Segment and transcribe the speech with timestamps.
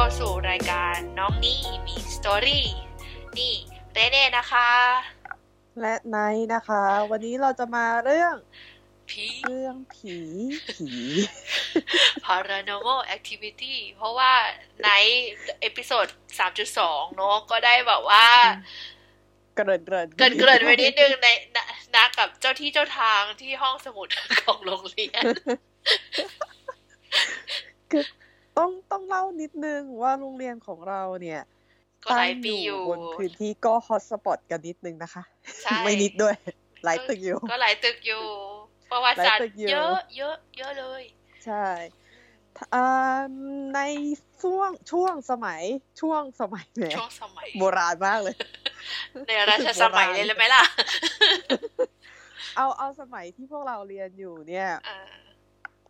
[0.00, 2.66] เข้าสู่รายการน้องนี่มี story
[3.38, 3.54] นี่
[3.92, 4.70] เรเน่นะคะ
[5.80, 8.34] และไนท์นะคะ วันนี้เราจะมาเรื่อง
[9.10, 10.16] ผีเรื่องผี
[10.70, 10.90] ผี
[12.24, 14.32] paranormal activity เพราะว่า
[14.84, 14.90] ใน
[15.60, 16.06] episode
[16.60, 18.26] 3.2 เนอะก็ได้แบบว่า
[19.56, 24.08] เกริ่นเกริ่นเกริ่นเกริ่นไปนิดนึงในนะนะกับเจ้าที่เจ้าทางที่ห้องสมุด
[24.42, 25.24] ของโรงเรียน
[27.92, 28.04] คือ
[28.58, 31.42] ต้องต้องเล่านิดนึงว่าโรงเรียนของเราเนี่ย
[32.04, 35.22] ก็หลายปีอยู่บนพื้นที่ก็ฮอตสปอตกันนิดนึงนะคะ
[35.64, 36.34] ใช่ไม่นิดด้วย
[36.84, 38.22] หลายตึกอยู่ ก็หลายตึกอยู่
[38.90, 41.02] ประวัติศาสตหลายตึร์กอยู่เยอะเยอะเยอะเลย
[41.44, 41.66] ใช่
[42.74, 42.86] อ่า
[43.74, 43.80] ใน
[44.42, 45.62] ช่วงช่วงสมัย
[46.00, 48.36] ช่วงสมัยแหมช่วงสมัยโบราณมากเลย
[49.28, 50.62] ในราชสมัยเลยเลยไหมล่ะ
[52.56, 54.98] เอาเอาสมัยที่พวกเราเรียนอยู่เนี่ยอ่า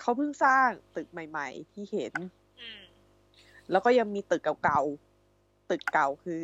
[0.00, 2.37] เขาเพิ่งสร้างตึกใหม่ ๆ ที่เห็นอืม
[3.70, 6.42] แล้วก็ยังมีตึกเก่าๆ ตึกเก่าคือ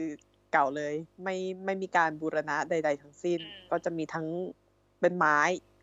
[0.53, 4.27] เก่าเลย ไม่ไม่มีการบูรณะใด ๆ ทั้งสิ้น ก็จะมีทั้ง
[5.01, 5.39] เป็นไม้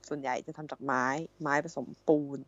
[0.08, 1.06] ส่วนใหญ่จะทำจากไม้
[1.42, 2.40] ไม้ผสมปูน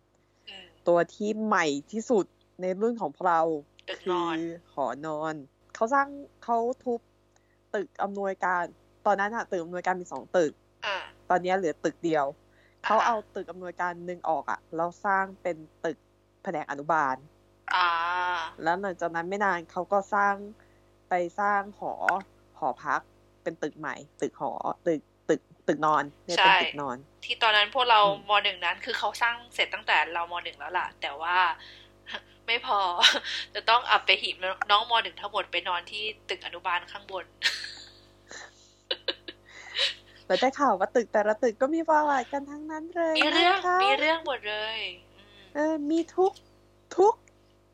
[0.49, 2.25] อืมตัวที่ใหม่ที่สุด
[2.61, 3.41] ในรุ่นของพวกเรา
[3.89, 4.37] ตึกคืนอน
[4.73, 5.33] หอนอน
[5.75, 6.07] เขาสร้าง
[6.43, 6.99] เขาทุบ
[7.75, 8.63] ตึกอำนวยการ
[9.05, 10.51] ตอนนั้นอะตึกอำนวยการมีสองตึก
[10.85, 10.97] อ่า
[11.29, 12.25] ตอนนี้เหลือตึกเดียว
[12.83, 15.97] เขาอ่าเอาตึกอำนวยการหนึ่งออกอะแล้วสร้างเป็นตึก
[16.43, 17.15] แผนกอนุบาล
[17.75, 17.87] อ่า
[18.63, 20.35] แล้วหลังจากนั้นไม่นานเขาก็สร้าง
[21.09, 21.93] ไปสร้างหอ
[22.59, 23.01] หอพัก
[23.43, 24.51] เป็นตึกใหม่ ตึกหอ
[24.87, 31.37] ตึกตึกตึกนอนเนี่ยเป็นใช่ตึกนอน ที่ตอนนั้นพวกเราอืมมหนึ่งนั้น คือเขาสร้างเสร็จตั้งแต่เรามหนึ่งแล้วล่ะ แต่ว่า
[32.47, 32.79] ไม่พอ
[33.55, 34.35] จะต้องอับไปหิบ
[34.71, 37.25] น้องมหนึ่งทั้งหมดไปนอนที่ตึกอนุบาลข้างบน
[40.25, 44.77] แล้วได้ข่าวว่าตึกแต่ละตึกก็มีประวัติกันทั้งนั้นเลยมีเรื่องนะคะมีเรื่องหมดเลย
[45.15, 46.31] อืมเออมีทุก
[46.97, 47.13] ทุก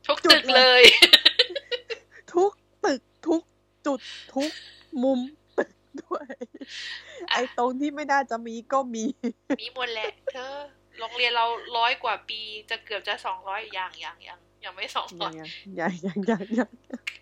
[0.09, 0.83] ทุกจุดตึกเลเลยย
[2.33, 2.51] ทุก
[2.85, 3.41] ตึกทุก
[3.85, 3.99] จุด
[4.35, 4.51] ทุก
[5.03, 5.19] มุม
[5.57, 5.71] ตึก
[6.01, 6.25] ด้วย
[7.31, 9.03] ไอ้ตรงที่ไม่น่าจะมีก็มี
[9.61, 10.55] มีหมดแหละเธอ
[10.99, 11.45] โรงเรียนเรา
[11.77, 15.41] ร้อยกว่าปีจะเกือบจะสองร้อยอย่างอย่างยังยังไม่สองร้ยัองย
[15.79, 16.69] ยังยังยังยัง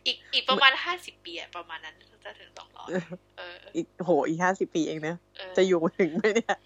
[0.06, 1.96] อีกอีกประมาณห้าสิบปีอะประมาณนั้น
[2.26, 2.90] จะถึงสองร้อย
[3.38, 6.58] เอออีกโหอีกห้าสิบปีเองนะเออจะอยู่ถึงไหมเนี่ย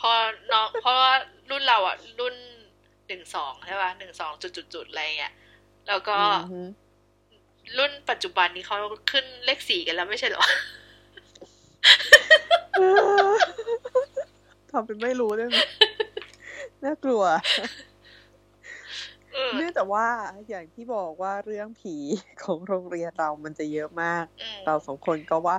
[0.00, 0.10] พอ
[0.52, 1.12] น้องเพราะว่า
[1.50, 2.34] รุ่นเราอะรุ่น
[3.08, 5.32] หนึ่งสองใช่ป่ะหนึ่งสองจุดจุดจุดอะไรเงี้ย
[5.88, 6.60] แล้วก็อือฮึ
[7.78, 8.76] รุ่นปัจจุบันนี้เขา
[9.10, 10.44] ขึ้นเลขสี่กันแล้วไม่ใช่เหรอ
[14.70, 15.58] ทำเป็นไม่รู้ได้ไหม
[16.84, 17.22] น่ากลัว
[19.34, 20.06] เออเนื่องจากว่า
[20.48, 21.96] อย่างที่บอกว่าเรื่องผี
[22.44, 25.56] ของโรงเรียนเรามันจะเยอะมากอืมเราสองคนก็ว่า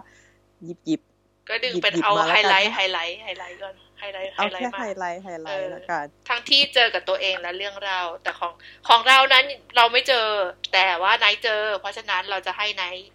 [0.63, 1.01] หยิบหยิบ
[1.49, 8.53] ก็ดึงหยิบเป็นหยิบเอามาแล้วไฮกันไลท์ไฮไลท์ไฮไลท์ก่อน ไฮไลท์ไฮเอาไลแค่ท์มาไฮไลท์ไฮไลเอท์อแล้วกันทั้งที่เจอกับตัวเองและเรื่องเราวแต่ของ
[8.87, 10.25] ของเรานั้นเราไม่เจอ
[10.73, 13.07] แต่ว่าไนท์เจอ เพราะฉะนั้นเราจะให้ไนท์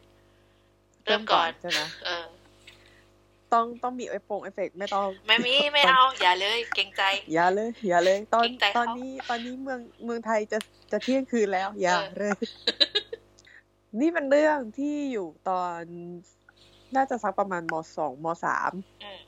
[1.04, 2.24] เริ่มก่อนใช่ไหมเออ
[3.52, 7.02] ต้องต้องมีไอโฟงเอฟเฟกไม่ต้อง ไม่มีไม่เอา อย่าเลย เกรงใจ
[7.34, 10.58] อย่าเลย อย่าเลย ตอนเกรงใจเขาตอนนี้ตอนนี้เมืองเมืองไทยจะ
[10.92, 12.34] จะเที่ยงคืนแล้ว อย่าเออเลย
[14.00, 15.80] นี่เป็นเรื่องที่อยู่ตอน
[16.96, 18.72] น่าจะสักประมาณมสองมสาม
[19.02, 19.20] อืม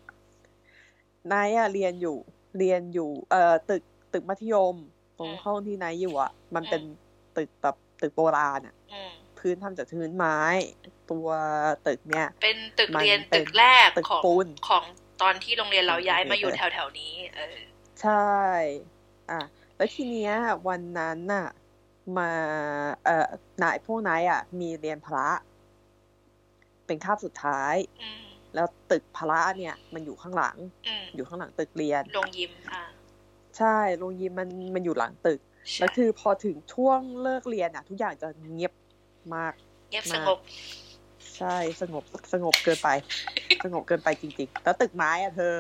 [1.33, 2.17] นายอะเรียนอยู่
[2.59, 4.75] เรียนอยู่ เอ่อตึกตึกมัธยม
[5.19, 6.83] ตรงอืมห้องที่นายอยู่อะมันอืมเป็น
[7.37, 10.39] ตึกแบบตึกโบราณอะอืมพื้นทำจากพื้นไม้
[11.11, 11.29] ตัว
[11.87, 14.85] ตึกเนี่ย เป็นตึกมันเรียนเป็นตึกแรกตึกของปูนของ
[15.23, 17.57] ตอนที่โรงเรียนเราย้ายมาอยู่เออแถวแถวๆนี้ เออ
[18.03, 18.35] ใช่
[19.31, 19.41] อะ
[19.77, 20.35] แล้วทีเนี้ย
[20.69, 21.47] วันนั้นน่ะ
[22.19, 22.31] มา
[23.05, 23.31] เอ่อ
[23.63, 25.29] นายพวกนายอะ มีเรียนพละ
[26.87, 28.25] เป็นคาบสุดท้าย อืม
[28.55, 30.57] แล้วตึกพละเนี่ยมันอยู่ข้างหลัง
[30.89, 32.83] อืมอยู่ข้างหลังตึกเรียนโรงยิมอะ
[33.59, 35.41] ใช่โรงยิมมันมันอยู่หลังตึก
[35.73, 38.73] ใช่แล้วคือพอถึงช่วงเลิกเรียนอะ ทุกอย่างจะเงียบ
[39.35, 39.53] มาก
[39.91, 40.39] เงียบมาสงบ
[41.37, 42.89] ใช่สงบสงบเกินไป
[43.65, 45.59] สงบเกินไปจริงๆ แล้วตึกไม้อะเธอ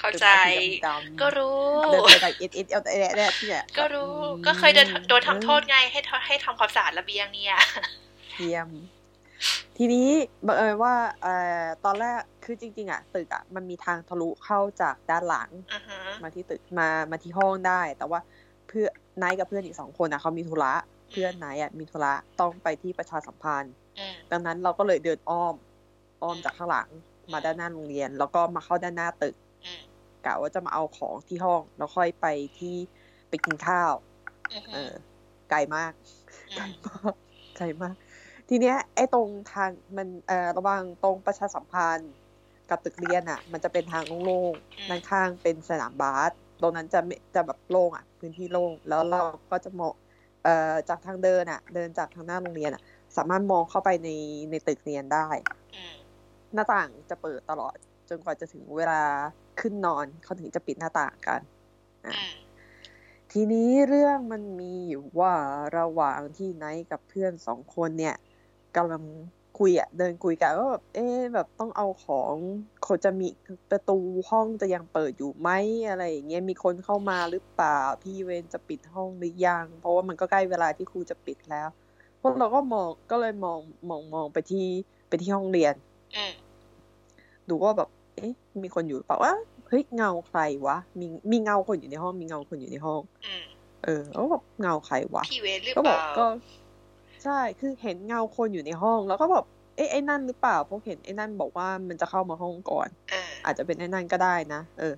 [0.00, 1.58] เข้าใจตึกไม้สีดำๆก็รู้
[1.92, 7.56] เดินไปแบบเอ็ดเอ็ดเอลเอแดดเนี่ยก็รู้อืมก็เคยโดนโดนทำโทษไงให้ทให้ทำความสะอาดระเบียงเนี่ย
[8.38, 8.68] เยี่ยม
[9.76, 10.08] ทีนี้
[10.46, 11.30] บังเอิญว่าเอ่อ
[11.84, 18.20] ตอนแรกคือจริง ๆ อะ ตึกอะมันมีทางทะลุเข้าจากด้านหลังอือฮะมาที่ตึกมามาที่ห้องได้ แต่ว่า
[18.66, 18.90] เพื่อน
[19.22, 20.72] นายกับเพื่อนอีกสองคนอะเขามีธุระ
[21.10, 25.54] เพื่อนนายอะมีธุระต้องไปที่ประชาสัมพันธ์อืมดังนั้นเราก็เลยเดินอ้อม
[26.22, 26.88] อ้อมจากข้างหลัง
[27.32, 29.34] มาด้านหน้าโรงเรียน แล้วก็มาเข้าด้านหน้าตึก
[29.64, 29.82] อืม
[30.22, 32.24] กะว่าจะมาเอาของที่ห้องแล้วค่อยไป
[32.56, 32.68] ที่
[33.28, 33.92] ไปกินข้าว
[34.52, 34.78] อือเอฮึอ
[35.48, 35.92] ไกลมาก
[36.50, 37.14] อืไกลมมาก
[37.54, 37.94] ไกลมาก
[38.54, 42.12] ทีเนี้ยไอ้ตรงทางมันเอ่อระหว่างตรงประชาสัมพันธ์
[42.70, 46.30] กับตึกเรียนอะ มันจะเป็นทางโล่งๆด้านข้างเป็นสนามบาส
[46.60, 49.20] ตรงนั้นจะไม่จะแบบโล่งอะ พื้นที่โล่งแล้วเรา
[49.50, 49.92] ก็จะมอง
[50.42, 52.82] เอ่อจากทางเดินอะเดินจากทางหน้าโรงเรียนอะ
[53.16, 54.08] สามารถมองเข้าไปใน
[54.50, 55.28] ในตึกเรียนได้
[55.74, 55.96] อืม
[56.54, 57.76] หน้าต่างจะเปิดตลอด
[58.08, 59.02] จนกว่าจะถึงเวลา
[59.60, 61.40] ขึ้นนอนเขาถึงจะปิดหน้าต่างกัน
[62.04, 62.24] อืม
[63.32, 65.34] ทีนี้เรื่องมันมีอยู่ว่า
[65.78, 68.14] ระหว่างที่ไนท์กับเพื่อนสองคนเนี่ย
[68.76, 69.02] กำลัง
[69.58, 72.34] คุยอะเดินคุยกันว่าแบบเอ๊ะแบบต้องเอาของ
[72.82, 73.28] เขาจะมี
[73.70, 73.98] ประตู
[74.30, 75.50] ห้องจะยังเปิดอยู่ไหม
[75.88, 81.68] อะไรอย่างเงี้ยมีคนเข้ามาหรือเปล่าพี่เวนจะปิดห้องหรือยัง เพราะว่ามันก็ใกล้เวลาที่ครูจะปิดแล้ว
[82.22, 84.66] พวกเราก็มองก็เลยมองมองมองไปที่
[85.08, 85.74] ไปที่ห้องเรียน
[86.16, 86.32] อืม
[87.48, 88.32] ดูว่าแบบ เอ๊ะ
[88.62, 89.34] มีคนอยู่หรือเปล่าว่า
[89.68, 93.44] เฮ้ยเงาใครวะมีมีเงาคนอยู่ในห้อง มีเงาคนอยู่ในห้องอืม
[93.84, 96.24] เออแล้วแบบเงาใครวะพี่เวทหรือก็เปบอกล่าก็
[97.24, 99.44] ใช่คือเห็นเงาคนอยู่ในห้อง แล้วก็แบบ
[99.76, 104.94] เอ๊ะไอ้นั่นหรือเปล่าเพราะเห็นไอ้นั่นบอกว่ามันจะเข้ามาห้องก่อนเอออาจจะเป็นไอ้นั่นก็ได้นะเออ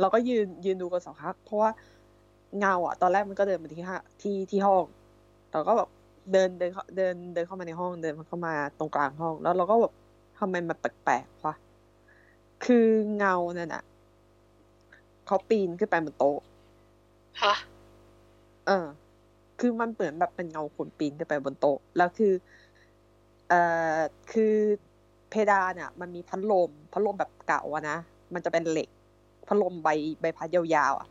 [0.00, 1.70] เราก็ยืนยืนดูกันสักพักเพราะว่า
[2.58, 4.84] เงาอะตอนแรกมันก็เดินมาที่ห้าที่ที่ห้อง
[5.52, 5.88] เราก็แบบ
[6.32, 9.92] เดินเดินเข้าเดินเดินเข้ามาในห้องเดินเข้ามาตรงกลางห้อง แล้วเราก็แบบ
[10.38, 11.54] ทำไมมันแปลกๆวะ
[12.64, 13.82] คือเงานั่นอะ
[15.26, 16.38] เขาปีนขึ้นไปบนโต๊ะ
[17.42, 17.54] ฮะ
[18.66, 18.86] เออ
[19.60, 22.32] คือมันเหมือนแบบเป็นเงาคนปีนขึ้นไปบนโต๊ะ แล้วคือ
[23.48, 23.60] เอ่
[23.96, 23.98] อ
[24.32, 24.54] คือ
[25.30, 27.96] เพดานอะ มันมีพัดลม พัดลมแบบเก่าอะนะ
[28.34, 28.88] มันจะเป็นเหล็ก
[29.46, 29.88] พัดลมใบ
[30.20, 31.08] ใบพัดยาวๆอะ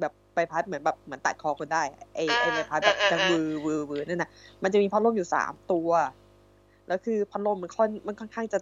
[0.00, 4.30] แบบใบพัดเหมือนแบบเหมือนตัดคอคนได้อะไอไอใบพัดแบบจะวือวือวือนั่นน่ะ
[4.62, 5.90] มันจะมีพัดลมอยู่สามตัว
[6.86, 8.58] แล้วคือพัดลมมันค่อนมันค่อนข้างจะ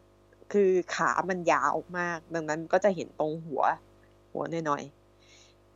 [0.52, 3.62] คือขามันยาวมาก ดังนั้นก็จะเห็นตรงหัว
[4.32, 4.99] หัวหน่อยๆ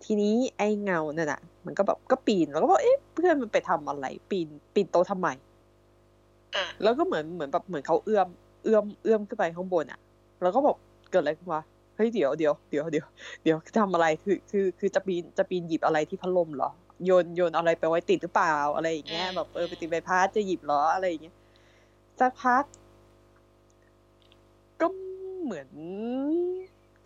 [0.04, 5.28] ทีนี้ไอ้เงานั่นน่ะมันก็แบบก็ปีนแล้วก็บอกเอ๊ะเพื่อนมันไปทำอะไร ปีนปีนโต๊ะทำไม
[6.56, 8.28] อะแล้วก็เหมือนเหมือนแบบเหมือนเขาเอื้อม
[8.64, 10.00] เอื้อมเอื้อมขึ้นไปข้างบนอะ
[10.42, 10.76] แล้วก็บอก
[11.10, 11.62] เกิดอะไรขึ้นวะ
[11.96, 13.06] เฮ้ยเดี๋ยวเดี๋ยวเดี๋ยวเดี๋ยว
[13.42, 16.70] เดี๋ยวทำอะไรคือคือคือจะปีนจะปีนหยิบอะไรที่พัดลมเหรอ
[17.04, 21.36] โยนโยนอะไรไปไว้ติดหรือเปล่าอะไรอย่างเงี้ยแบบเออไปติดใบพัดจะหยิบเหรออะไรอย่างเงี้ย
[22.20, 22.64] สักพัก
[24.80, 24.86] ก็
[25.42, 25.68] เหมือน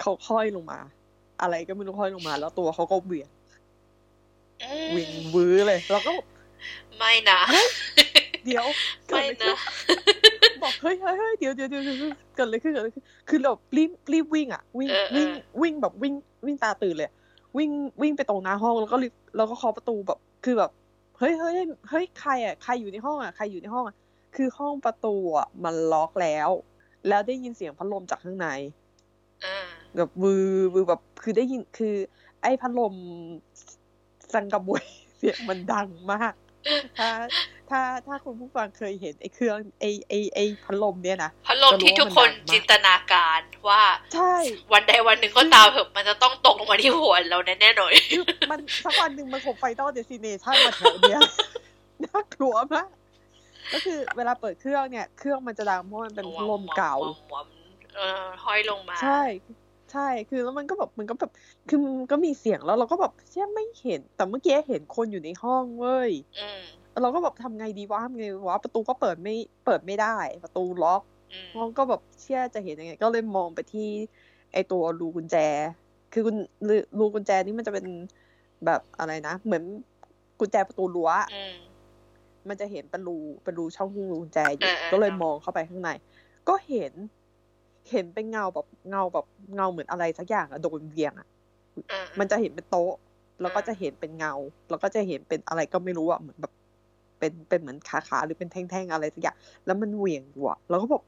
[0.01, 0.81] เขาค่อยลงมา
[1.43, 3.29] อะไรก็ไม่รู้ค่อยลงมา แล้วตัวเขาก็เหวี่ยง
[4.63, 6.27] อืมเหวิ่ยงวื้อเลยเราก็บอก
[6.97, 7.41] ไม่นะ
[8.45, 8.65] เดี๋ยว
[9.09, 9.57] เกิดไม่อะไรขึ้นะ
[10.51, 15.29] นบอกเฮ้ยเฮ้ยเฮ้ยเดี๋ยวเดี๋ยวเดี๋ยวเดี๋ยวเกิดอะไรขึ้นเกิดอะไรขึ้นคือเรารีบรีบวิ่งอะวิ่งเออเออวิ่ง
[15.63, 16.15] วิ่งแบบวิ่ง
[16.47, 17.15] วิ่งตาตื่นเลยอะ
[17.59, 17.71] วิ่ง
[18.03, 20.71] วิ่งไปตรงหน้าห้องแล้วก็รีบแล้วก็เคาะประตูแบบคือแบบ
[21.19, 21.55] เฮ้ยเฮ้ย
[21.91, 23.97] เฮ้ยใครอะใครอยู่ในห้องอะใครอยู่ในห้องอะ
[24.37, 26.51] คือห้องประตูอะมันล็อกแล้ว
[27.09, 28.88] แล้วได้ยินเสียงพัดลมจากข้างในอ่า
[29.97, 31.95] แบบวือวือแบบคือได้ยินคือ
[32.43, 32.95] ไอ้พัดลม
[34.35, 34.85] สังกะบวย
[35.17, 36.35] เสียงมันดังมาก
[36.99, 37.11] ถ้า
[37.71, 43.83] ถ้าถ้าคุณผู้ฟังเคยเห็นไอ้เครื่องไอ้ไอ้ไอ้พัดลมเนี่ยนะพัดลมที่ทุกคนจะรู้ว่ามันดังมากจินตนาการว่า
[44.15, 44.35] ใช่
[44.73, 51.21] วันใดวันหนึ่งก็ตามเถอะมันจะต้องตกลงมาที่หัวเราแน่ๆหน่อยคือมันสักวันหนึ่งมันคง Final Destination มาแถวเนี้ย
[52.05, 52.89] น่ากลัวมาก
[53.73, 56.97] ก็คือเวลาเปิดเครื่องเนี่ย เครื่องมันจะดังเพราะมันเป็นพัดลมเก่า
[57.31, 59.23] หวมๆเออห้อยลงมา ใช่
[59.93, 61.31] ใช่คือแล้วมันก็แบบมันก็แบบ
[61.69, 66.61] คือมันก็มีเสียงแล้วเราก็แบบเชื่อไม่เห็น แต่เมื่อกี้เห็นคนอยู่ในห้องเว้ยอืม
[67.03, 69.35] เราก็แบบทำไงดีวะทำไงดีวะประตูก็เปิดไม่
[69.65, 73.89] เปิดไม่ได้ ประตูล็อกอืมเราก็แบบเชื่อจะเห็นยังไง ก็เลยมองไปที่
[74.53, 75.37] ไอตัวรูกุญแจ
[76.13, 76.37] คือกุญ
[76.99, 77.87] รูกุญแจนี่มันจะเป็น
[78.67, 79.65] แบบอะไรนะ เหมือน
[80.41, 81.55] กุญแจประตูรั้วอืม
[82.49, 85.91] มันจะเห็นเป็นรูเป็นรูช่องรูกุญแจอยู่เออเออก็เลยเออมองเข้าไปข้างใน
[86.49, 86.93] ก็เห็น
[87.91, 91.29] เห็นเป็นเงาแบบเงาแบบเงาเหมือนอะไรสักอย่างอะโดนเวียงอะ
[91.93, 92.93] อ่ามันจะเห็นเป็นโต๊ะ
[93.41, 94.35] แล้วก็อ่าจะเห็นเป็นเงา
[94.71, 96.53] แล้วก็จะเห็นเป็นอะไรก็ไม่รู้อะเหมือนแบบ
[97.19, 101.03] เป็นเป็นเหมือนขาขาๆหรือเป็นแท่งๆอะไรสักอย่างแล้วมันเหวี่ยงอยู่อะเราก็บอก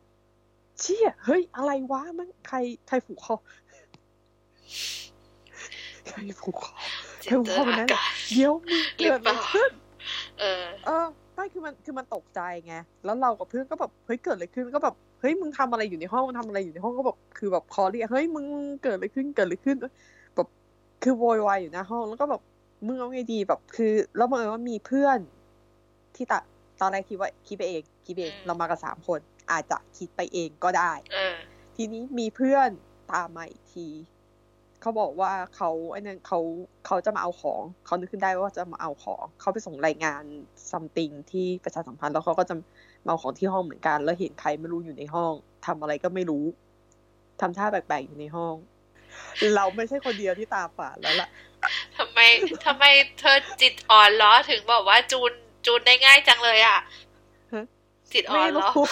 [0.81, 2.57] เชี่ยเฮ้ย อะไรวะมันใคร
[2.89, 3.37] ใครผูกคอ
[6.09, 6.75] ใครผูกคอ
[7.23, 9.73] จินตเธอว่าวันนั้นานการเดี๋ยวมึงหรือเกิดเปอะไรล่าขึ้น
[10.41, 18.45] เออ เออไม่คือมันคือมันตกใจไงแล้วเรากับเพื่อนก็แบบเฮ้ยเกิดอะไรขึ้นก็แบบ เฮ้ยมึงทำอะไรอยู่ในห้องมึงทำอะไรอยู่ในห้องก็แบบคือแบบคอเรียกเฮ้ยมึง
[18.83, 19.77] เกิดอะไรขึ้นเกิดอะไรขึ้น
[20.35, 20.49] แบบ
[21.03, 22.43] คือโวยวายอยู่หน้าห้องแล้วก็แบบ
[22.87, 25.19] มึงเอาไงดีแบบคือ แล้วบังเอิญว่ามีเพื่อน
[26.17, 26.41] ที่ตะ
[26.81, 29.19] ตอนแรกคิดว่าคิดไปเองคิดไปเองอืมเรามากันสามคน
[29.51, 31.35] อาจจะคิดไปเองก็ได้เออ
[31.77, 32.69] ทีนี้มีเพื่อน
[33.13, 33.89] ตามมาอีกที
[34.81, 36.39] เขาบอกว่าเขาไอ้นั่นเขา
[36.87, 40.23] เขาจะมาเอาของเขานึกขึ้นได้ว่าจะมาเอาของเขาไปส่งรายงาน
[40.71, 42.65] ซัมติงที่ประชาสัมพันธ์แล้วเขาก็จะมา
[43.05, 45.33] เอาของที่ห้องเหมือนกัน แล้วเห็นใครไม่รู้อยู่ในห้อง
[45.67, 46.45] ทำอะไรก็ไม่รู้
[47.41, 48.55] ทำท่าแปลกๆอยู่ในห้อง
[49.55, 51.29] เราไม่ใช่คนเดียวที่ตาฝาดแล้วล่ะ
[51.97, 52.19] ทำไม
[52.67, 52.85] ทำไม
[53.19, 55.33] เธอจิตอ่อนล้อถึงบอกว่าจูน
[55.67, 56.79] จูนได้ง่ายจังเลยอะ
[57.53, 57.65] ฮะ
[58.13, 58.89] จิตอ่อไม่นเหรรู้อ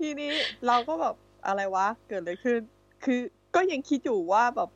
[0.00, 0.32] ทีนี้
[0.66, 1.14] เราก็แบบ
[1.46, 2.60] อะไรวะ เกิดอะไรขึ้น
[3.04, 3.20] คือ
[3.54, 4.70] ก็ยังคิดอยู่ว่าแบบ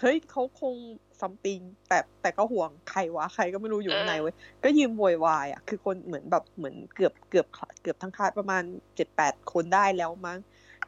[0.00, 0.74] เฮ้ยเขาคง
[1.20, 7.46] ซัมติงแต่แต่ก็ห่วงใครวะใครก็ไม่รู้อยู่ข้างในเว้ยก็ยืมโวยวายอะคือคนเหมือนแบบเหมือนเกือบเกือบ
[7.82, 8.62] เกือบทั้งคาดประมาณ
[8.96, 10.38] เจ็ดแปดคนได้แล้วมั้ง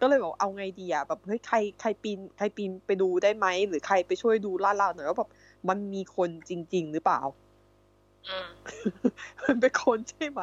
[0.00, 5.30] ก็เลยบอกเอาไงดีอะแบบเฮ้ยใครใครปีนใครปีนไปดูได้ไหมหรือใครไปช่วยดูลาดเราหน่อยว่าแบบ
[5.68, 7.20] มันมีคนจริง ๆ หรือเปล่า
[9.44, 10.42] มันเป็นคนใช่ไหม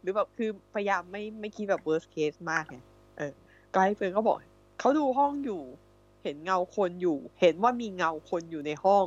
[0.00, 2.76] หรือแบบคือพยายามไม่ไม่คิดแบบ worst case มากไง
[3.18, 3.32] เออ
[3.72, 4.36] ไกด์เฟิร์นก็บอก
[4.80, 9.06] เขาดูห้องอยู่เห็นเงาคนอยู่ เห็นว่ามีเงาคนอยู่ในห้อง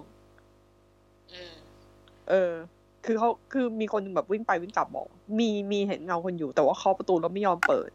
[2.29, 2.51] เออ
[3.05, 5.07] คือเขาคือมีคนแบบวิ่งไปวิ่งกลับบอก
[5.39, 7.89] มีมีเห็นเงาคนอยู่ แต่ว่าเคาะประตูแล้วไม่ยอมเปิด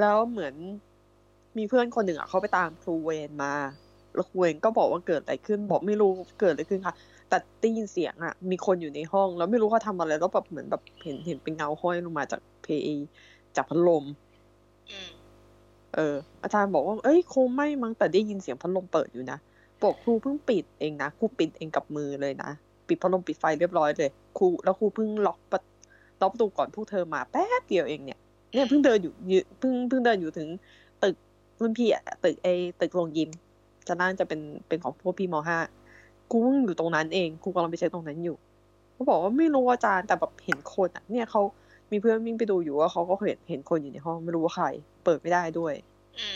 [0.00, 0.54] แล้วเหมือน
[1.58, 3.54] มีเพื่อนคนหนึ่งอะเขาไปตามครูเวนมา
[4.14, 6.94] แล้วครูเวนก็บอกว่าเกิดอะไรขึ้น บอกไม่รู้เกิดอะไรขึ้นค่ะ
[7.28, 13.06] แต่ได้ยินเสียงอะ มีคนอยู่ในห้อง แล้วไม่รู้เขาทำอะไรแล้วแบบเหมือนแบบเห็นเห็นเป็นเงาห้อยลงมาจากเพย์
[13.56, 14.04] จากพัดลม
[15.94, 19.38] เออ อาจารย์บอกว่า เอ้ยคงไม่มั้งแต่ได้ยินเสียงพัดลมเปิดอยู่นะ
[19.82, 22.50] บอกครูเพิ่งปิดเองนะครูปิดเองกับมือเลยนะ
[22.88, 25.60] ปิดพัดลมปิดไฟเรียบร้อยเลยครูแล้วครูเพิ่งล็อกประ
[26.22, 28.18] ล็อกประตูก่อนพวกเธอมาแป๊บเดียวเองเนี่ย
[28.52, 29.12] เนี่ยเพิ่งเดินอยู่
[29.58, 30.48] เพิ่งเพิ่งเดินอยู่ถึง
[31.02, 31.16] ตึก
[31.60, 32.48] รุ่นพี่อะตึกไอ
[32.80, 33.30] ตึกโรงยิม
[33.88, 35.58] จะน่าจะเป็นเป็นของพวกพี่มห้า
[36.30, 38.36] ครูเพิ่งอยู่ตรงนั้นเองครูกำลังไปเช็คตรงนั้นอยู่
[38.94, 41.42] เขาบอกว่าไม่รู้อาจารย์แต่แบบเห็นคนอะเนี่ยเขา
[41.90, 44.66] มีเพื่อนวิ่งไปดูอยู่ว่าเขาก็เห็นเห็นคนอยู่ในห้องไม่รู้ว่าใคร
[45.04, 45.74] เปิดไม่ได้ด้วย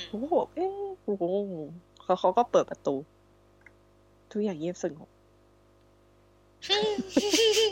[0.09, 0.71] ผมก็บอกเอ๊ะ
[1.03, 1.49] ครูก็งง
[2.03, 2.97] เขาเขาก็เปิดประตู
[4.33, 5.09] ทุกอย่างเงียบสงบ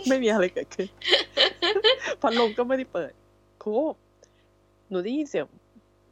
[0.08, 0.88] ไม่มีอะไรเกิดขึ้น
[2.20, 3.12] พัดลมก็ไม่ได้เปิด
[3.62, 3.72] ครู
[4.88, 5.46] หนูได้ยินเสียง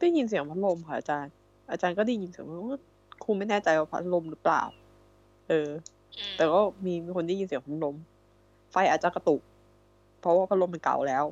[0.00, 1.32] ได้ยินเสียงพัดลมค่ะอาจารย์
[1.70, 2.80] อาจารย์ก็ได้ยินเสียงว่า
[3.24, 4.62] ครูไม่แน่ใจว่าพัดลมหรือเปล่า
[5.48, 5.68] เออ
[6.36, 7.94] แต่ก็มีมีคนได้ยินเสียงพัดลม
[8.70, 9.40] ไฟอาจจะกระตุก
[10.20, 11.24] เพราะว่าพัดลมมันเก่าแล้ว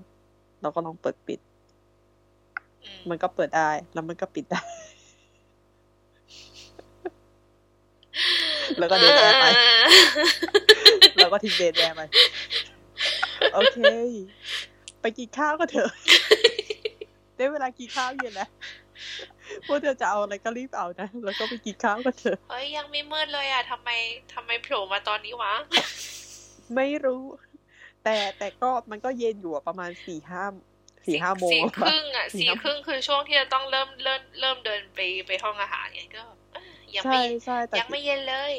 [0.62, 1.40] เราก็ลองเปิดปิด
[3.08, 4.62] มันก็เปิดได้ แล้วมันก็ปิดได้
[8.78, 9.46] แล้วก็เดินแอร์ไป
[11.16, 12.00] แล้วก็ทิ้งเดนแอร์ไป
[13.54, 13.78] โอเค
[15.00, 15.90] ไปกินข้าวก็เถอะ
[17.36, 18.50] ได้เวลากินข้าวเย็นแล้ว
[19.66, 23.90] พวกเธอจะเอาอะไรก็รีบเอานะ แล้วก็ไปกินข้าวก็เถอะเฮ้ยยังไม่มืดเลยอะทำไม
[24.34, 25.54] ทำไมโผล่มาตอนนี้วะ
[26.74, 27.22] ไม่รู้
[28.06, 30.44] แต่แต่ก็มันก็เย็นอยู่ประมาณสี่ห้า
[31.06, 36.24] สี่ห้าโมงสี่ครึ่งอะสี่ครึ่งคือช่วงที่จะต้องเริ่มเริ่มเริ่มเดินไปไปห้องอาหารไงก็
[36.94, 37.20] ยังไม่
[37.78, 38.54] ยังไม่เย็นเลย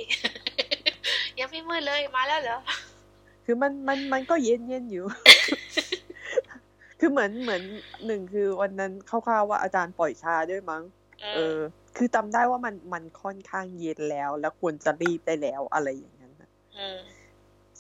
[1.40, 2.60] ยังไม่มืดเลยมาแล้วเหรอ
[3.46, 5.06] คือมันมันมันก็เย็นเย็นอยู่
[7.00, 7.64] คือเหมือนเหมือน
[8.06, 10.84] หนึ่งคือวันนั้นคร่าวๆว่าอาจารย์ปล่อยชาด้วยมั้ง
[11.36, 11.60] เออ
[11.98, 16.50] คือจำได้ว่ามันมันค่อนข้างเย็นแล้ว แล้วควรจะรีบได้แล้วอะไรอย่างนั้นนะ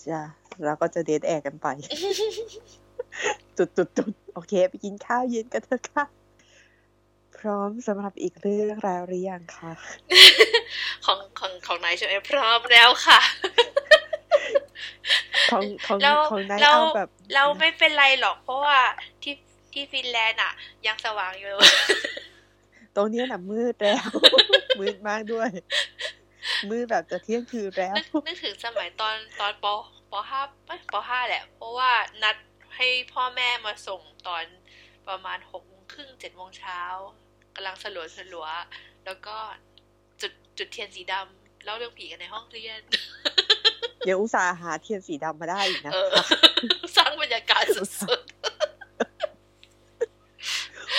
[0.09, 0.24] จ้ะ
[0.65, 1.67] แล้วก็จะเดทแอร์กันไป
[3.57, 6.05] จุดจุดจุดโอเค ไปกินข้าวเย็นกันเถอะค่ะ
[7.37, 9.71] พร้อมสำหรับอีกเรื่องราวหรือยังคะ
[11.05, 13.19] ของของของนายใช่ไหมพร้อมแล้วค่ะ
[15.51, 15.99] ของของ
[16.31, 18.79] ของนายเอาแบบ เราไม่เป็นไรหรอกเพราะว่า
[19.23, 19.35] ที่
[19.73, 20.53] ที่ฟินแลนด์อะ
[20.87, 21.49] ยังสว่างอยู่
[22.95, 24.09] ตรงนี้น่ะมืดแล้ว
[24.79, 25.49] มืดมากด้วย
[26.69, 27.95] มืดแบบจะเที่ยงคืนแล้ว
[28.27, 29.65] นึกถึงสมัยตอนตอนป
[30.06, 30.41] ป ห้า
[30.93, 31.91] ปห้าแหละ เพราะว่า
[32.24, 32.36] นัด
[32.75, 34.43] ให้พ่อแม่มาส่งตอน
[35.07, 36.81] ประมาณหกโมงครึ่งเจ็ดโมงเช้า
[37.55, 38.47] กำลังสลัวสลัว
[39.05, 39.36] แล้วก็
[40.21, 42.81] จุดจุดเทียนสีดำเล่าเรื่องผีกันในห้องเรียน
[44.05, 45.91] เดี๋ยวอุตส่าห์หาเทียนสีดำมาได้อีกนะ
[46.95, 48.27] สร้างบรรยากาศสุดๆ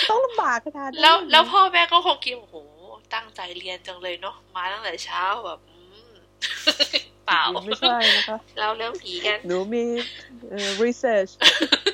[0.09, 2.55] ต้องลำบากขนาดแล้วแล้วพ่อแม่ก็คงคิดโอ้โห
[3.13, 5.59] ตั้งใจเรียนจังเลยเนาะมาตั้งแต่เช้าแบบ
[7.29, 9.83] เปล่า ไม่ใช่นะคะ เราเรื่องผีกัน หนูมี
[10.83, 11.31] research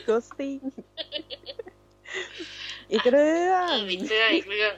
[0.07, 0.61] ghosting
[2.91, 4.73] อีกเรื่องอีกเรื่องอีกเรื่อง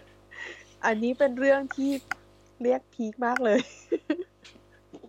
[0.86, 1.92] อันนี้เป็นเรื่องที่
[2.62, 3.60] เรียกพีคมากเลย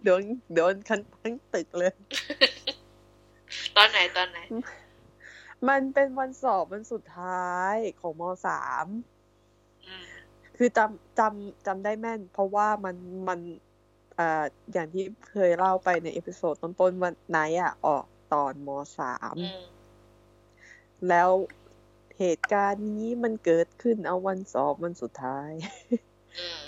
[0.05, 0.23] โดน
[0.55, 1.93] โดนคันทั้งตึกเลย
[3.77, 4.39] ตอนไหนตอนไหน
[5.69, 8.87] มันเป็นวันสอบวันสุดท้ายของมสาม
[10.57, 12.97] คือจำจำจำได้แม่น เพราะว่ามัน
[13.29, 13.41] มัน
[14.19, 19.37] อ่าอย่างที่เคยเล่าไปใน episode ต้นๆว่าไนท์อะออกตอนมสาม
[21.09, 21.31] แล้ว
[22.19, 25.51] เหตุการณ์นี้มันเกิดขึ้นเอาวันสอบวันสุดท้าย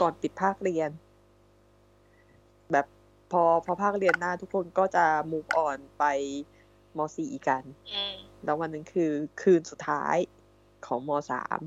[0.00, 0.90] ก่อนปิดภาคเรียน
[2.72, 2.86] แบบ
[3.32, 6.04] พอพอภาคเรียนหน้าทุกคนก็จะ move on ไป
[6.96, 7.64] มสี่กัน
[8.44, 10.16] แล้ววันนึงคือคืนสุดท้าย
[10.86, 11.60] ของมสาม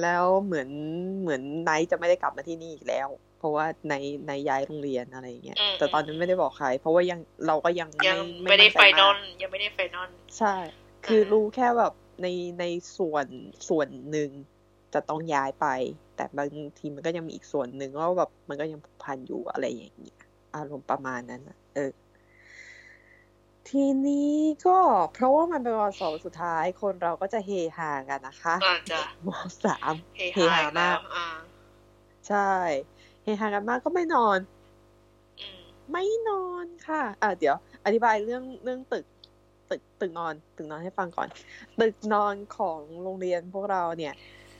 [0.00, 0.68] แล้วเหมือน
[1.20, 3.08] เหมือนไนท์จะไม่ได้กลับมาที่นี่อีกแล้ว
[3.38, 3.94] เพราะว่าใน
[4.26, 8.18] ในย้ายโรงเรียนอะไรเงี้ยแต่ตอนนั้นไม่ได้บอกใคร เพราะว่ายังเราก็ยังไม่
[8.50, 10.54] ไม่ได้ finalยังไม่ได้ finalใช่
[11.06, 11.92] คือรู้แค่แบบ
[12.22, 12.26] ใน
[12.60, 12.64] ใน
[12.98, 13.26] ส่วน
[13.68, 14.30] ส่วนหนึ่ง
[14.94, 15.66] จะต้องย้ายไป
[16.16, 20.20] แต่บางทีมันก็ยังมีอีกส่วนหนึ่งว่าแบบมันก็ยังผูกพันอยู่อะไรอย่างเงี้ย
[20.54, 21.92] อารมณ์ประมาณนั้นนะเออ
[23.68, 24.34] ทีนี้
[24.66, 24.78] ก็
[25.14, 29.28] เพราะว่ามันเป็นวันสอบสุดท้ายคนเราก็จะเฮฮากันนะคะอ่าจ้ะม
[29.64, 31.26] สามเฮเฮฮาฮาอีกแล้มาวกอ่า
[32.28, 32.50] ใช่
[32.97, 34.38] เฮฮากันมากก็ไม่นอน
[35.40, 35.60] อืม
[35.92, 39.04] ไม่นอนค่ะ อะเดี๋ยว อธิบายเรื่องเรื่องตึก
[39.70, 41.28] ตึกตึกนอน ตึกนอนให้ฟังก่อน
[41.80, 44.14] ตึกนอนของโรงเรียนพวกเราเนี่ย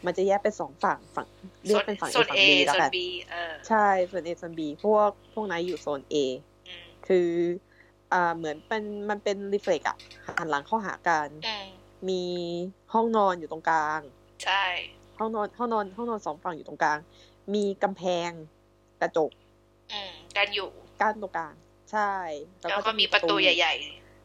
[0.07, 1.27] มันจะแยกเป็นสองฝั่งฝั่ง
[1.67, 6.15] เรียกเป็นฝั่งโซ A นฝั่งเอ B แล้วโซนกันบีเออใช่ส่วน A ส่วน B พวกพวกนั้นอยู่โซน A
[6.69, 7.31] อืมคือ
[8.13, 9.97] อ่าเหมือนเป็นมันเป็นรีเฟล็กอะ
[10.39, 11.67] หันหลังเข้าหากันอืม
[12.09, 12.25] มี
[12.93, 14.01] ห้องนอนอยู่ตรงกลาง
[14.45, 14.65] ใช่
[15.19, 16.99] ห้องนอนห้องนอนห้องนอนสองฝั่งอยู่ตรงกลาง
[17.55, 18.31] มีกำแพง
[19.03, 19.31] กระจก
[19.93, 21.55] อืมกันอยู่กั้นตรงกลาง
[21.93, 22.13] ใช่
[22.61, 23.75] แล้วก็ก็จะมีประตูใหญ่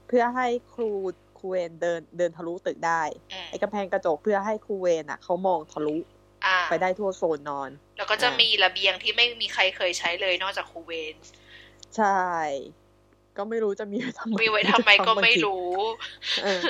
[0.07, 0.91] เพื่อให้ครู
[1.37, 5.97] ครูเวนเดินเดินทะลุตึกได้ๆอืมไอ้กำแพงกระจกเพื่อให้ครูเวนอะเขามองทะลุ
[6.45, 11.15] อ่าไปได้ทั่วโซนนอน แล้วก็จะอ่ามีมีระเบียงที่ไม่มีใครเคยใช้เลยนอกจากครูเวน
[11.97, 12.19] ใช่
[13.37, 15.67] ก็ไม่รู้จะมีไว้ทำไมมีไว้ทำไมก็ไม่รู้
[16.43, 16.61] เออ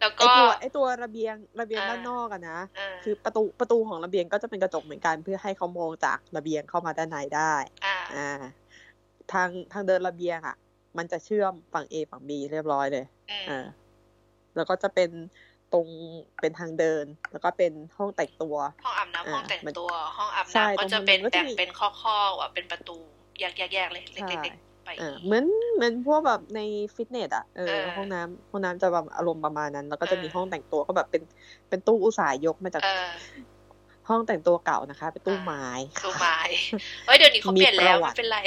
[0.00, 8.30] แล้วไอก็ตัวไอตัวระเบียงระเบียงอ่าด้านนอกอะนะเออคือประตูประตูของระเบียงก็จะเป็นกระจกเหมือนกัน เพื่อให้เขามองจากระเบียงเข้ามาด้านในได้อ่าอ่า
[9.32, 10.56] ทางทางเดินระเบียงอะ
[10.98, 13.66] มันจะเชื่อมฝั่ง A ฝั่ง B เรียบร้อยเลยอืมอ่า
[14.56, 15.10] แล้วก็จะเป็น
[15.72, 15.86] ตรง
[16.40, 22.96] เป็นทางเดิน แล้วก็เป็นห้องแต่งตัว ห้องอาบน้ำอ่าห้องแต่งมันตัว ห้องอาบใช่น้ำก็ตรงจะเป็นมันก็จะแต่งมีเป็นข้อๆว่าเป็นประตู
[23.40, 26.60] แยกๆๆเลยเล็ใช่กๆๆ ไปอ่าเหมือนเหมือนพวกแบบใน
[26.94, 31.22] ฟิตเนสอะเออเออห้องน้ำห้องน้ำจะแบบอารมณ์ประมาณนั้น แล้วก็จะมีเออห้องแต่งตัวก็แบบเป็น
[31.68, 33.10] เป็นตู้อุตสาหยกมาจากเออ
[34.08, 35.66] ห้องแต่งตัวเก่านะคะ เป็นตู้อ่าไม้
[36.04, 36.38] ตู้ไม้
[37.06, 38.38] เฮ้ยเดี๋ยวนี้เขาเปลี่ยนแล้วมีประวัไม่ติเป็นไร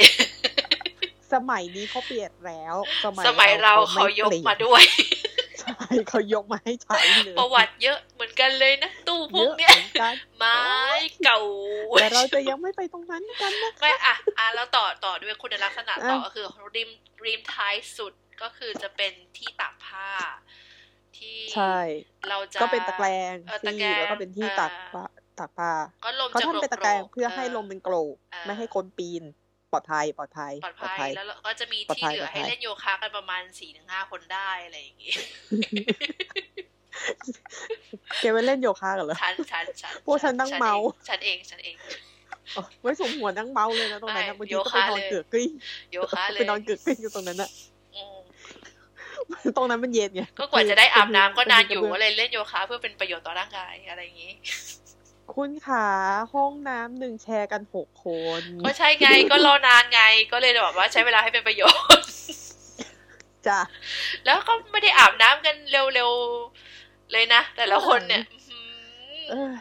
[1.33, 4.83] สมัยนี้เขาเปลี่ยนแล้ว สมัยสมัยเราเขายกมาด้วย
[5.61, 10.61] ใช่เขายกมาให้ใช้เลยประวัติเยอะเหมือนกันเลยนะ ตู้พเยวกอะเนี้ยเหมือนกันไม้
[11.23, 11.39] เก่า
[11.99, 16.45] แต่เราจะยังไม่ไปตรงนั้นกันนะไม่อะอะแล้วต่อต่อด้วยคุณลักษณะต่ออะก็คือ
[16.75, 16.89] ริม
[17.25, 20.09] ริมท้ายสุดก็คือจะเป็นที่ตากผ้า
[21.17, 21.77] ที่ใช่
[22.29, 25.03] เราจะก็เป็นตะแกรงเออสิตะแกรงแล้วก็เป็นที่เออตากผ้า
[25.39, 25.71] ตากผ้า
[26.05, 29.23] ก็ลมเขาจะทำเป็นตะแกรงเพื่อให้ลมเป็นโกรกเออไม่ให้คนปีน
[29.71, 35.13] ปลอดภัยปลอดภัยปลอดภัย แล้วก็จะมีปลอดที่ภัยเหลือปลอดภัยให้เล่นโยคะกันประมาณสี่ถึงห้าคนได้อะไรอย่างงี้
[38.21, 40.73] แกไปเล่นโยคะกันเหรอฉันฉันฉันพวกฉันนั่งเมา
[41.09, 41.75] ฉันเองฉันเอง
[42.55, 45.51] อ๋อไว้สมหัวนั่งเมาเลยนะตรงนั้นนะไม่บางทีโยก็คะไปนอนเลยเกือกกลิ้ง
[45.91, 47.49] โยคะเลยไปนอนเกือกกลิ้งอยู่ตรงนั้นอะ
[47.95, 48.17] อืม
[49.57, 54.31] ตรงนั้นมันเย็นไงก็กว่าจะได้อาบน้ำก็นานอยู่เป็ก็เลยเล่นโยคะเพื่อเป็นประโยชน์ต่อร่างกายอะไรอย่างงี้
[55.37, 55.87] คุณขา
[56.33, 58.07] ห้องน้ำหนึ่งแชร์กันหกค
[58.41, 61.63] น ก็ใช่ไงก็รอนานไงก็เลยแบบว่าใช้เวลาให้เป็นประโย
[61.99, 62.09] ชน์
[63.47, 63.59] จ้ะ
[64.25, 68.41] แล้วก็ไม่ได้อาบน้ำกันเร็วๆเลยนะ แต่ละคนเนี่ยอื้อ
[69.29, 69.51] เอหืออ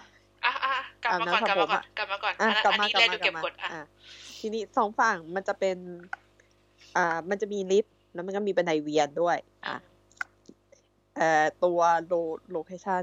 [0.45, 3.71] อะอะกลับมาก่อนกอาลับบน้ำมาก่อนสระผมอะกลับมาก่อนอะอันนั้นกลับอันมานี้กลับเล่นมาดูเก็บลักดอะ
[4.41, 5.77] ทีนี้สองฝั่งมันจะเป็น
[6.97, 9.77] อ่า มันจะมีลิฟต์แล้วมันก็มีบันไดเวียนด้วย อะ
[11.17, 12.15] เอ่อตัว lo
[12.51, 13.03] location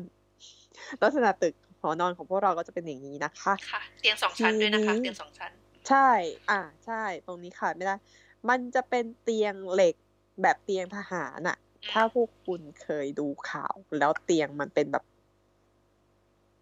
[1.03, 5.51] ลักษณะตึกห อนอนของพวกเราก็จะเป็นอย่างนี้นะคะค่ะเตียงสองชั้นด้วยนะคะทีนี้เตียงสองชั้น
[5.89, 6.09] ใช่
[6.51, 7.95] อ่าใช่ ตรงนี้ขาดไม่ได้
[8.49, 9.95] มันจะเป็นเตียงเหล็ก
[10.41, 15.03] แบบเตียงทหารน่ะอืมถ้าพวกคุณเคยดูข่าว แล้วเตียงมันเป็นแบบ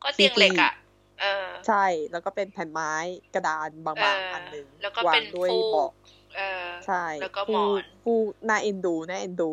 [0.04, 0.74] ก็เตียงเหล็กอะ
[1.22, 2.92] เออใช่ แล้วก็เป็นแผ่นไม้
[3.34, 5.92] กระดานบางเออๆอันหนึ่งแล้วก็วางด้วยฟูกเป็นเบาะ
[6.36, 8.14] เออใช่ แล้วก็ฟูหมอนฟู
[8.50, 9.52] น่าเอ็นดูน่าเอ็นดู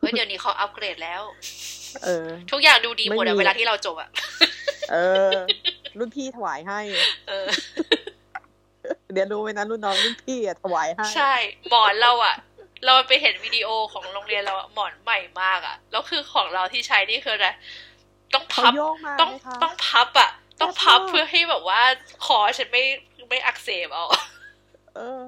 [0.00, 1.22] เฮ้ยเดี๋ยวนี้เขาอัปเกรดแล้ว
[2.04, 4.08] เออ ทุกอย่างดูดีหมดไม่อะมีเวลาที่เราจบอะ
[4.92, 4.96] เอ
[5.28, 5.30] อ
[5.98, 6.80] รุ่นพี่ถวายให้
[7.28, 7.46] เออ
[9.12, 11.34] เดี๋ยวรู้ไว้นะรุ่นน้องรุ่นพี่อะถวายให้ใช่
[11.68, 12.36] หมอนเราอะ
[12.84, 17.48] เราไปเห็นวิดีโอของโรงเรียนเราอะหมอนใหม่มากอะแล้วคือของเราที่ใช้นี่คืออะไร
[18.34, 21.80] ต้องเขาพับโยกมาต้องไหมคะต้องพับอะต้องพับพับมากเพื่อให้แบบว่า
[22.26, 22.82] คอฉันไม่
[23.28, 24.06] ไม่อักเสบเอา
[24.96, 25.26] เออ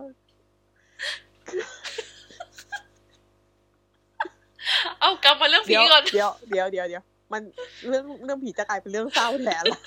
[5.01, 7.43] เอากลับมาเรื่องผีเดี๋ยวก่อน เดี๋ยวเดี๋ยวเดี๋ยวเดี๋ยว มัน
[7.89, 9.81] เรื่องเรื่องผีจะกลายเป็นเรื่องเศร้าแทนละ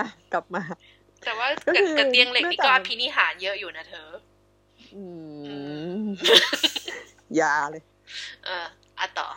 [0.00, 0.62] อะกลับมา
[1.24, 4.08] แต่ว่าก็กับคือกับเตียงเหล็กนี่เนื่องก็จากอภินิหารเยอะอยู่นะเธอ
[4.94, 5.02] อื
[6.02, 6.06] ม
[7.36, 7.82] อยาเลย
[8.44, 8.66] เออ
[8.98, 9.28] อะต่อ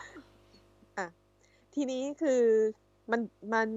[1.74, 2.42] ทีนี้คือ
[3.10, 3.20] มัน
[3.54, 3.68] มัน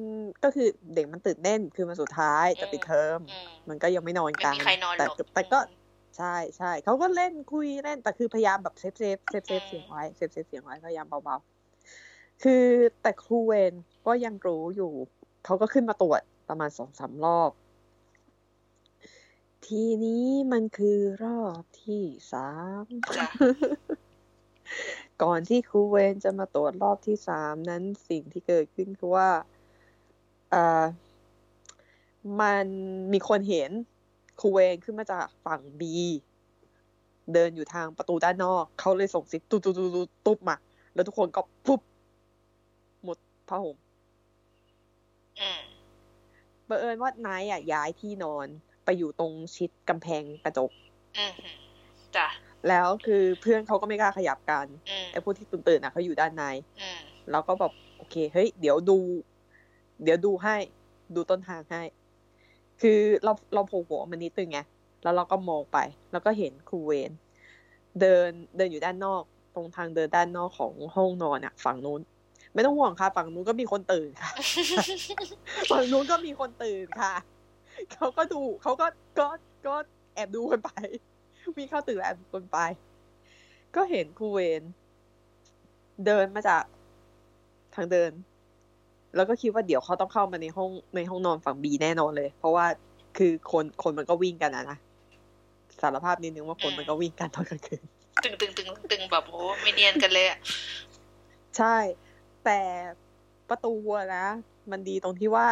[0.43, 5.59] ก็คือเด็กมันตื่นเต้นคือมันสุดท้ายจะปิดเทอมอืมมันก็ยังไม่นอนกันไม่มีใครนอนหรอกแต่แต่ก็
[6.17, 12.63] ใช่ใช่เขาก็เล่นคุยเล่นแต่คือพยายามแบบ save save save save เสียงไว้ save save เสียงไว้พยายามเบาๆคือ
[13.01, 13.73] แต่ครูเวน
[14.05, 14.91] ก็ยังรู้อยู่
[15.45, 17.51] เขาก็ขึ้นมาตรวจประมาณสองสามรอบ
[19.67, 22.49] ทีนี้มันคือรอบที่สา
[22.83, 22.85] ม
[25.23, 29.29] ก่อนที่ครูเวนจะมาตรวจรอบที่สามนั้นสิ่งที่เกิดขึ้นคือว่า
[30.53, 30.83] อ่อ
[32.41, 32.65] มัน
[33.13, 33.71] มีคนเห็น
[34.39, 35.93] ครูเวนขึ้นมาจากฝั่งบี
[37.33, 40.55] เดินอยู่ทางประตูด้านนอก เขาเลยส่งซิกตุ๊บตุ๊บตุ๊บตุ๊บตุ๊บมา
[40.93, 41.81] แล้วทุกคนก็ปุ๊บ
[43.03, 43.17] หมด
[43.49, 43.77] ผ้าห่ม
[45.39, 45.59] อืม
[46.69, 48.47] บังเอิญว่านายอะย้ายที่นอน
[48.85, 50.71] ไปอยู่ตรงชิดกำแพงกระจก
[51.17, 51.33] อืม
[52.15, 52.27] จ้ะ
[52.69, 56.43] แล้วคือเพื่อนเขาก็ไม่กล้าขยับกันอืมไอ้พวกที่ตื่นๆน่ะเขาอยู่ด้านใน
[56.81, 56.99] อืม
[57.31, 58.97] เราก็แบบโอเค เฮ้ย เดี๋ยวดู
[60.03, 60.55] เดี๋ยวดูให้
[61.15, 61.81] ดูต้นทางให้
[62.81, 64.59] คือเราเราโผล่หัวมานิดนึงไง
[65.03, 65.77] แล้วเราก็มองไป
[66.11, 67.11] แล้วก็เห็นครูเวน
[68.01, 69.23] เดินเดินอยู่ด้านนอก
[69.55, 72.01] ตรงทางเดินด้านนอกของห้องนอนอะฝั่งนู้น
[72.53, 74.31] ไม่ต้องห่วงค่ะ ฝั่งนู้นก็มีคนตื่นค่ะ
[75.71, 77.13] ฝั่งนู้นก็มีคนตื่นค่ะ
[77.93, 78.87] เขาก็ดูเขาก็
[79.19, 79.27] ก็
[79.67, 79.75] ก็
[80.15, 80.71] แอบดูกันไป
[81.57, 82.57] มีเข้าตื่นแล้วแอบดูกันไป
[83.75, 84.61] ก็เห็นครูเวน
[86.05, 86.63] เดินมาจาก
[87.75, 88.11] ทางเดิน
[89.15, 92.65] แล้วก็คิดว่าเดี๋ยวเขาต้องเข้ามาในห้องในห้องนอนฝั่งบีแน่นอนเลย เพราะว่า
[93.17, 94.77] คือคนคนมันก็วิ่งกันอะนะ
[95.81, 97.83] สารภาพนิดนึงว่าคนมันก็วิ่งกันตอนกลางคืน
[98.23, 100.39] ตึงตึงตึงตึงแบบโอ้ไม่เนียนกันเลยอะ
[101.57, 101.77] ใช่
[102.45, 102.59] แต่
[103.49, 104.25] ประตูอะนะ
[104.71, 105.47] มันดีตรงที่ว่า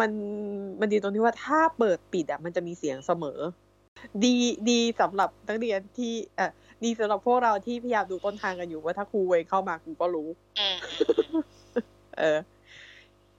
[0.00, 0.10] มัน
[0.80, 3.40] มันดีตรงที่ว่าถ้าเปิดปิดอะมันจะมีเสียงเสมอ
[4.24, 4.34] ดี
[4.70, 6.50] ดีสำหรับนักเรียนที่เอ่อ
[6.84, 10.76] ดีสำหรับพวกเราที่พยายามดูต้นทางกันอยู่ว่าถ้าครูเวรเข้ามากูก็รู้อืม
[12.18, 12.38] เออ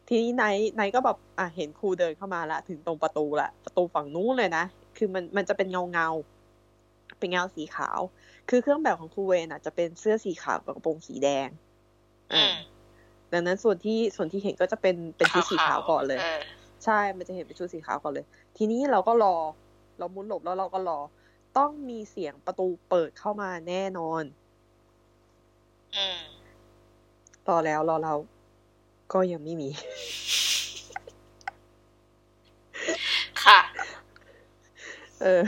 [0.08, 4.64] ทีนี้ไนท์ไนท์ก็แบบอะเห็นครูเดินเข้ามาละ ถึงตรงประตูละประตูฝั่งนู้นเลยนะ
[4.98, 8.00] คือมันมันจะเป็นเงาเงาๆเป็นเงาสีขาว
[8.50, 11.50] คือเครื่องแบบของครูเวนอะ จะเป็นเสื้อสีขาวกับกระโปรงสีแดง
[12.34, 12.54] อืม
[13.32, 16.42] ดังนั้นส่วนที่ส่วนที่เห็นก็จะเป็นเป็นชุดสีขาวก่อนเลยเออ
[16.86, 18.26] ใช่ มันจะเห็นเป็นชุดสีขาวก่อนเลย
[18.58, 19.36] ทีนี้เราก็รอ
[19.98, 21.00] เรามุนหลบแล้วเราก็รอ
[21.58, 24.24] ต้องมีเสียงประตูเปิดเข้ามาแน่นอน
[25.96, 26.20] อืม
[27.48, 28.14] รอแล้วรอเรา
[29.14, 29.70] ก็ยังไม่มี
[33.44, 33.60] ค่ะ
[35.22, 35.42] เออ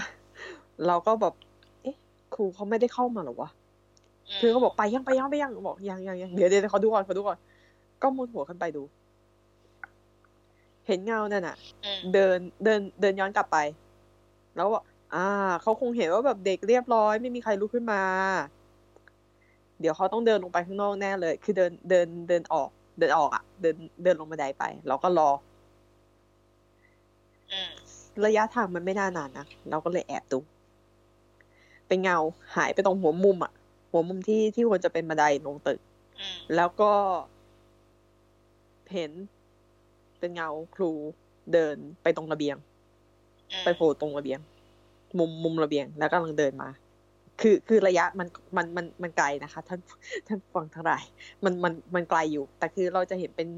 [0.88, 1.34] เราก็แบบ
[1.82, 1.96] เอ๊ะ
[2.36, 3.50] ครูเขาไม่ได้เข้ามาเหรอวะ
[4.36, 7.38] เพื่อนก็บอกไปยังไปยังไปยังบอกยังยังยังเดี๋ยวเดี๋ยวเขาดูก่อนเขาดูก่อน
[8.02, 8.84] ก็มุนหัวขึ้นไปดู
[10.88, 13.58] เห็นเงานั่นน่ะอืมเดินเดินเดินย้อนกลับไป
[14.56, 14.84] แล้วบอก
[15.16, 15.26] อ่า
[15.62, 18.02] เขาคงเห็นว่าแบบเด็กเรียบร้อย ไม่มีใครลุกขึ้นมา
[19.80, 25.30] เดี๋ยวเขาต้องเดินลงไปข้างนอกแน่เลย คือเดินเดินเดินออก เดินออกอะ เดินเดินลงบันไดไป เราก็รอ
[27.52, 27.72] อืม
[28.26, 30.40] ระยะทางมันไม่น่านานนะเราก็เลยแอบดู
[31.88, 32.18] เป็นเงา
[32.56, 33.54] หายไปตรงหัวมุมอะ
[33.92, 35.80] หัวมุมที่ที่ควรจะเป็นบันไดลงตึก
[36.20, 36.92] อืมแล้วก็
[38.94, 39.12] เห็น
[40.20, 40.92] เป็นเงาครู
[41.54, 42.56] เดินไปตรงระเบียง
[43.52, 44.40] อืมไปโผล่ตรงระเบียง
[45.20, 46.70] มุมมุมระเบียงแล้วกำลังเดินมา
[47.42, 49.80] คือคือระยะมันมันมันมันไกลนะคะท่าน
[50.28, 51.04] ท่านฟังทั้งหลาย
[51.44, 53.50] มันมันมันไกลอยู่ แต่คือเราจะเห็นเป็น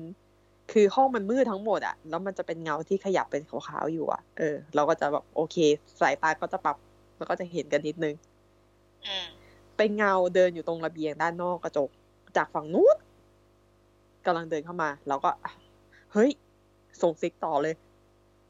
[0.72, 5.58] คือห้องมันมืดทั้งหมดอะแล้วมันจะเป็นเงาที่ขยับเป็นขาวๆอยู่อะเออ เราก็จะแบบโอเค
[6.02, 6.78] สายตาก็จะปรับ
[7.18, 8.16] แล้วก็จะเห็นกันนิดนึง
[9.06, 9.26] อืม
[9.78, 11.90] เป็นเงาเดินอยู่ตรงระเบียงด้านนอกกระจก
[12.38, 12.98] จากฝั่งนู้น
[14.26, 15.52] กำลังเดินเข้ามา เราก็อะ
[16.14, 16.32] เฮ้ย
[17.02, 17.76] ส่งซิกต่อเลย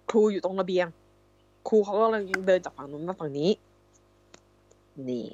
[0.10, 0.88] ครูอยู่ตรงระเบียง
[1.68, 3.50] ครูเขากำลังเดินจากฝั่งนู้นมาฝั่งนี้
[5.08, 5.28] นี่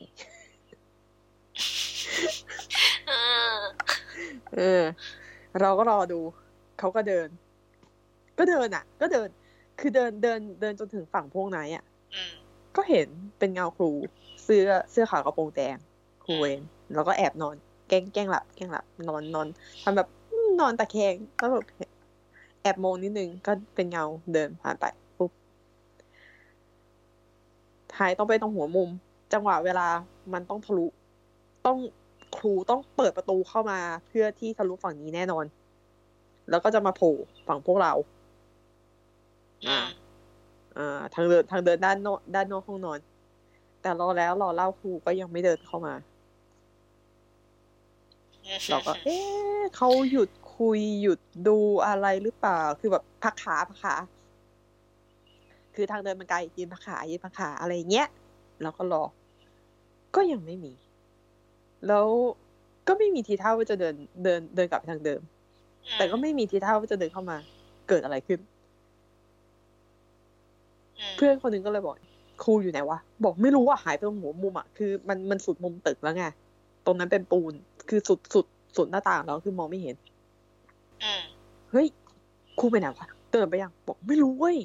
[3.07, 3.11] เอ
[3.57, 3.59] อ
[4.55, 4.83] เออ
[5.61, 6.19] เราก็รอดู
[6.79, 7.27] เขาก็เดิน
[8.37, 9.29] ก็เดินอะ ก็เดิน
[9.79, 12.31] คือเดินเดินเดินจนถึงฝั่งพวกไหนอะอืม
[12.75, 13.07] ก็เห็น
[13.39, 13.89] เป็นเงาครู
[14.43, 15.77] เสื้อเสื้อขาวกระโปรงแดง
[16.23, 16.61] ครูเวน
[16.93, 17.55] แล้วก็แอบนอน
[17.89, 19.47] แกล้งแกล้งหลับแกล้งหลับนอนนอน
[19.83, 21.65] ทำแบบอืมนอนตะแคงแล้วแบบ
[22.61, 24.85] แอบมองนิดนึงก็เป็นเงาเดินผ่านไป
[25.17, 25.31] ปุ๊บ
[27.97, 28.89] หายต้องไปตรงหัวมุม
[29.35, 29.87] จังหวะเวลา
[30.33, 30.87] มันต้องทะลุ
[31.65, 31.77] ต้อง
[32.37, 35.45] ครูต้องเปิดประตูเข้ามาเพื่อที่ทะลุฝั่งนี้แน่นอน
[36.49, 37.15] แล้วก็จะมาโผล่
[37.47, 37.93] ฝั่งพวกเรา
[39.67, 39.85] อืม
[40.77, 42.99] อ่า ทางเดินทางเดินด้านนอกด้านนอกห้องนอน
[43.81, 45.93] แต่รอแล้วรอเล่าครูก็ยังไม่เดินเข้ามา
[48.69, 53.95] เราก็ เอ๊ะเขาหยุดคุยหยุดดูอะไรหรือเปล่า คือแบบพักขาพักขา
[55.75, 58.07] คือทางเดินมันไกลยืนพักขายืนพักขาอะไรอย่างเงี้ย
[58.61, 59.03] เราก็รอ
[60.15, 60.73] ก็ยังไม่มี
[61.87, 62.07] แล้ว
[62.87, 65.21] ก็ไม่มีทีท่าว่าจะเดินเดินเดินกลับไปทางเดิม
[65.97, 67.37] แต่ก็ไม่มีทีท่าว่าจะเดินเข้ามา
[67.89, 68.39] เกิดอะไรขึ้น
[71.15, 71.95] เพื่อนคนหนึงก็เลยบอก
[72.43, 76.25] ครูอยู่ไหนวะ บอกไม่รู้ว่าหายไปตรงหัวมุมอะ คือมันมันสุดมุมตึกแล้วไง
[76.85, 77.53] ตรงนั้นเป็นปูน
[77.89, 78.45] คือสุดสุด
[78.77, 79.95] สุดหน้าต่างแล้วคือมองไม่เห็น
[81.03, 81.21] อืม
[81.71, 81.87] เฮ้ย
[82.59, 84.57] ครูไปไหนวะเดินไปยัง บอกไม่รู้เว้ย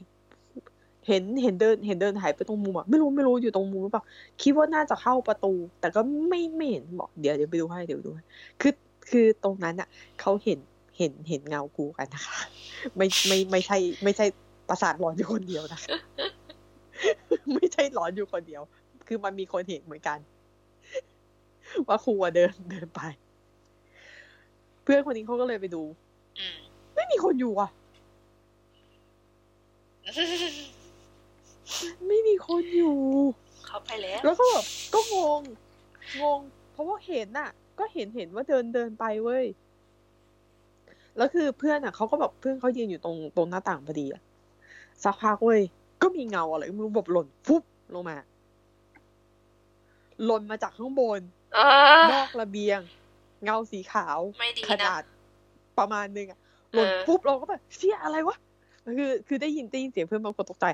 [1.06, 4.04] เห็นเห็นเดินเห็นเดินหายไปตรงมุมอะไม่รู้ไม่รู้อยู่ตรงมุมหรือเปล่า
[4.42, 8.22] คิดว่าน่าจะเข้าประตู แต่ก็ไม่ไม่เห็นบอกเดี๋ยวเดี๋ยวไปดูให้เดี๋ยวไปดูให้
[8.60, 8.72] คือ
[9.10, 9.88] คือตรงนั้นอะ
[10.20, 10.58] เขาเห็น
[10.98, 12.38] เห็นเห็นเงากูกันนะคะ
[12.96, 14.26] ไม่ไม่ไม่ใช่ ไม่ใช่
[14.68, 15.88] ประสาทหลอนอยู่คนเดียวนะคะ
[17.54, 18.62] ไม่ใช่หลอนอยู่คนเดียว
[19.06, 20.18] คือมันมีคนเห็นเหมือนกัน
[21.88, 23.00] ว่าครูอะเดินเดินไป
[24.82, 25.82] เพื่อนคนนี้เขาก็เลยไปดู
[26.38, 26.56] อืม
[26.94, 27.70] ไม่มีคนอยู่อะ
[32.09, 32.98] ไม่มีคนอยู่
[33.66, 35.42] เขาไปแล้ว แล้วก็แบบก็งง
[36.20, 36.40] งง
[36.72, 39.44] เพราะว่าเห็นน่ะ ก็เห็นเห็นว่าเดินเดินไปเว้ย
[41.16, 44.22] แล้วคือเพื่อนอะเขาก็แบบเพื่อนเขายืนอยู่ตรงตรงหน้าต่างพอดีอะ
[45.04, 45.61] สักพักเว้ย
[46.02, 47.62] ก็มีเงาอะไรไม่รู้แบบหล่นฟุบ
[47.94, 48.16] ลงมา
[50.24, 51.20] หล่นมาจากข้างบน
[51.54, 51.59] เอ
[52.00, 52.80] อนอกระเบียง
[53.44, 55.02] เงาสีขาวไม่ดีขนะนาด
[55.78, 56.38] ประมาณนึงอะ
[56.74, 58.37] หล่นเออปุ๊บเราก็แบบเชี่ยอะไรวะ
[58.98, 60.66] คือ คือได้ยินได้ยินเสียงเพื่อนบางคนตกใจ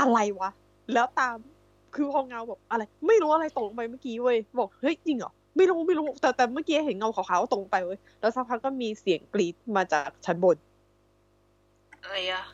[0.00, 0.50] อะไรวะ
[0.92, 1.36] แล้วตาม
[1.94, 10.56] คือพอเงาแบบอะไร ไม่รู้อะไรตกลงไปเมื่อกี้เว้ยบอกเฮ้ยจริงเหรอไม่รู้ไม่รู้แต่แต่เมื่อกี้เห็นเงาขาวๆตกลงไปเว้ยแล้วสักพักก็มีเสียงกรีดมาจากชั้นบน
[12.02, 12.44] อะไรอะ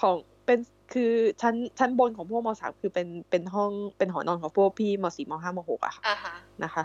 [0.00, 0.58] ของเป็น
[0.92, 6.82] คือชั้นชั้นบนของพวกมสามคือเป็นเป็นห้องเป็นหอนอนของพวกพี่มสี่มห้ามหกอะค่ะอ่าฮะนะคะ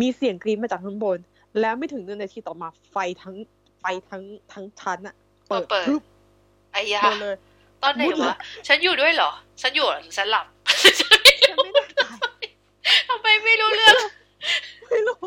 [0.00, 1.18] มีเสียงกรีดมาจากข้างบน
[1.60, 3.34] แล้วไม่ถึงหนึ่งนาทีต่อมาไฟทั้ง
[3.80, 5.14] ไฟทั้งทั้งชั้นอะ
[5.48, 6.02] เปิดเปิดพรึบ
[6.72, 7.38] ไอ้ยาเปิดเลยต
[7.86, 8.36] อนไหนมืดเลวะย
[8.68, 9.30] ฉันอยู่ด้วยเหรอ
[9.62, 10.46] ฉันอยู่เหรอหรือฉันหลับ
[11.00, 11.52] ฉันไม่แน่
[11.96, 12.02] ใจ
[13.08, 13.94] ทำไมไม่รู้เรื่อง
[14.90, 15.22] ไม่รู้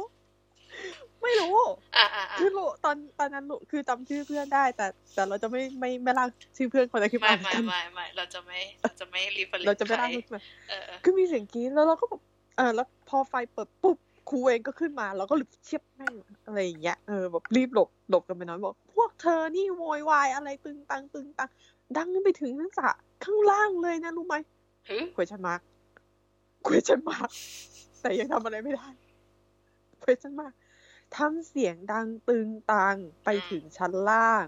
[1.23, 1.55] ไม่รู้
[1.97, 12.21] อ่าอ่าอ่าคือรู้ตอนตอนนั้นรู้คือจำชื่อเพื่อนได้ แต่ แต่เราจะไม่ไม่ไม่ร่างชื่อเพื่อนคนนั้นขึ้นไม่มาไม่ไม่ไม่เราจะไม่เราจะไม่รีเฟรเราจะไม่ร่างขึ้นมาเออเออคือมีเสียงกรีดแล้วเราก็แบบ
[12.57, 13.97] เออแล้วพอไฟเปิดปุ๊บ
[14.29, 16.13] ครูเองก็ขึ้นมาเราก็รีบเชียบแม่ง
[16.45, 21.49] อะไรอย่างเงี้ยเออแบบรีบหลบหลบกันไปหน้อยบอก พวกเธอนี่โวยวายอะไรตึงตังตึงตัง
[21.97, 22.89] ดังขึ้นไปถึงนักศึกษา
[23.23, 24.35] ข้างล่างเลยนะรู้ไหม
[24.89, 25.61] หึ question mark
[26.67, 27.29] question mark
[28.01, 28.87] แต่ยังทำอะไรไม่ได้
[30.03, 30.53] question mark
[31.17, 34.45] ทำเสียงดังตึงตังไปถึงชั้นล่าง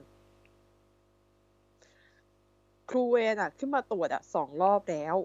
[2.90, 5.16] ครูเวนอะขึ้นมาตรวจอะสองรอบแล้ว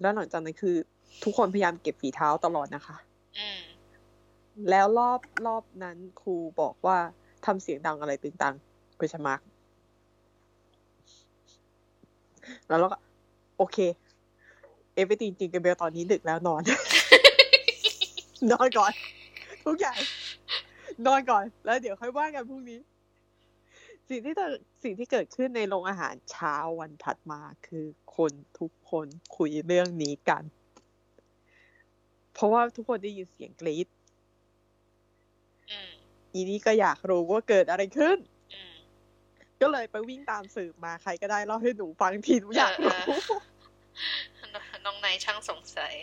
[0.00, 0.76] แล้วหลังจากนั้นคือ
[1.24, 2.96] ทุกคนพยายามเก็บฝีเท้าตลอดนะคะ
[3.38, 3.60] อืม
[4.70, 6.98] แล้วรอบรอบนั้นครูบอกว่า
[7.46, 8.54] ทำเสียงดังอะไรตึงตัง
[8.98, 9.40] question mark
[12.68, 12.98] แล้วเราก็
[13.56, 13.78] โอเค
[14.94, 16.62] เอฟไปจริงกันเบลตอนนี้ดึกแล้วนอน
[18.52, 18.92] นอนก่อน
[19.66, 19.98] ทุกอย่าง
[21.06, 22.80] นอนก่อน แล้วเดี๋ยวค่อยว่ากันพรุ่งนี้
[24.08, 30.42] สิ่งที่เกิดสิ่งที่เกิดขึ้นในโรงอาหารเช้าวันถัดมาคือคนทุกคนคุยเรื่องนี้กัน
[32.34, 33.86] เพราะว่าทุกคนได้ยินเสียงกรี๊ด
[36.36, 38.18] อีนี่ก็อยากรู้ว่าเกิดอะไรขึ้น
[38.54, 38.74] อืม
[39.60, 42.90] ก็เลยไปวิ่งตามสืบมาใครก็ได้เล่าให้หนูฟังทีหนูอยากรู้
[44.36, 45.94] เออน้องนายช่างสงสัย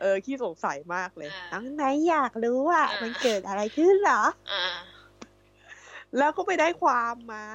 [0.00, 4.64] เออขี้สงสัยมากเลยอ่าน้องไหนอยากรู้อะอ่ามัมันเกิดอะไรขึ้นเหรออ่า
[6.18, 7.46] แล้วก็ไปได้ความมา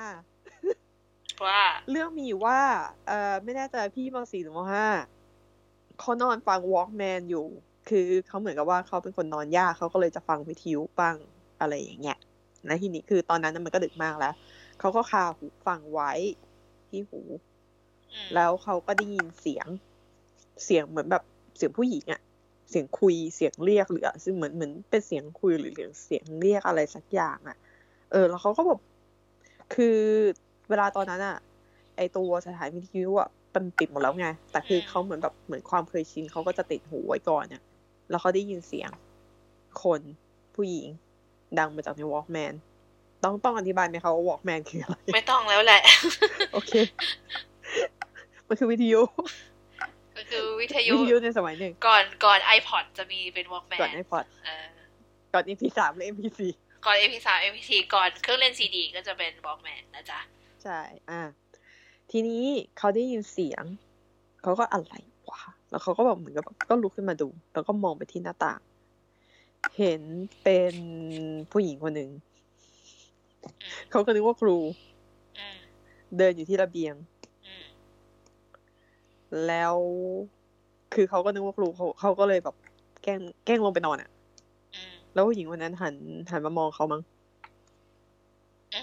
[1.45, 2.59] ว่าเรื่องมีอยู่ว่า
[3.07, 4.87] เออไม่แน่ใจพี่มสี่หรือมห้า
[5.99, 7.45] เขานอนฟังวอล์กแมนอยู่
[7.89, 11.15] คือเขาเหมือนกับว่าเขาเป็นคนนอนยากเขาก็เลยจะฟังวิทยุบ้าง
[11.59, 12.15] อะไรอย่างเงี้ย
[12.65, 14.27] แล้วทีนี้คือตอนนั้นน่ะมันก็ดึกมากแล้ว
[14.77, 16.09] เขาก็คาหูฟังไว้
[16.89, 17.17] ที่หู
[18.11, 19.67] อืมแล้วเขาก็ได้ยินเสียง
[20.63, 21.23] เสียงเหมือนแบบ
[21.57, 22.19] เสียงผู้หญิงอะ
[22.69, 25.71] เสียงคุยเสียงเรียกหรืออะซึ่งเหมือนเหมือนเป็นเสียงคุยหรือ
[26.03, 27.55] เสียงเรียกอะไรสักอย่างอะ
[28.09, 28.79] เออ แล้วเขาก็แบบ
[29.71, 29.85] คือ
[30.69, 31.33] เวลาตอนนั้นอะ
[31.95, 37.61] ไอตัวสถานวิทยุอะมันปิดหมดแล้วไง แต่คือเขาเหมือนแบบเหมือนความเคยชินเขาก็จะติดหูไว้ก่อนเนี่ย
[38.07, 38.91] แล้วเขาได้ยินเสียง
[39.75, 40.01] คน
[40.55, 40.87] ผู้หญิง
[41.59, 42.53] ดังมาจากในวอล์กแมน
[43.23, 45.81] ต้องต้องอธิบายไหมคะว่าวอล์กแมนคืออะไร ไม่ต้องแล้วแหละ
[46.53, 46.71] โอเค
[48.47, 49.01] มันคือวิทยุ
[50.17, 54.65] ก็คือวิทยุวิทยุในสมัยหนึ่ง ก่อนก่อน iPod จะมีเป็น Walkman ก่อนไอพอดเออ
[55.33, 56.39] ก่อน MP3 และ MP4
[56.85, 60.19] ก่อน MP3 MP4 ก่อนเครื่องเล่นซีดีก็จะเป็น Walkman นะจ๊ะ
[60.63, 60.79] ใช่
[61.09, 61.21] อ่า
[62.11, 62.43] ทีนี้
[62.77, 63.63] เขาได้ยินเสียง
[64.43, 64.93] เขาก็อะไร
[65.29, 68.59] วะ แล้วเขาก็แบบเหมือนกับแบบก็ลุกขึ้นมาดู แล้วก็มองไปที่หน้าต่าง
[69.77, 70.01] เห็น
[70.43, 70.75] เป็น
[71.51, 72.09] ผู้หญิงคนหนึ่ง
[73.61, 74.57] อืมเขาก็นึกว่าครู
[75.39, 75.57] อืม
[76.17, 76.95] เดินอยู่ที่ระเบียง
[77.45, 77.65] อืม
[79.47, 79.75] แล้ว
[80.93, 82.55] คือเขาก็นึกว่าครูเขาเขาก็เลยแบบ
[83.03, 84.09] แกล้งแกล้งลงไปนอนอะ
[84.75, 85.95] อืมแล้วผู้หญิงคนนั้นหัน
[86.31, 87.01] หันมามองเขามั้ง
[88.75, 88.81] อื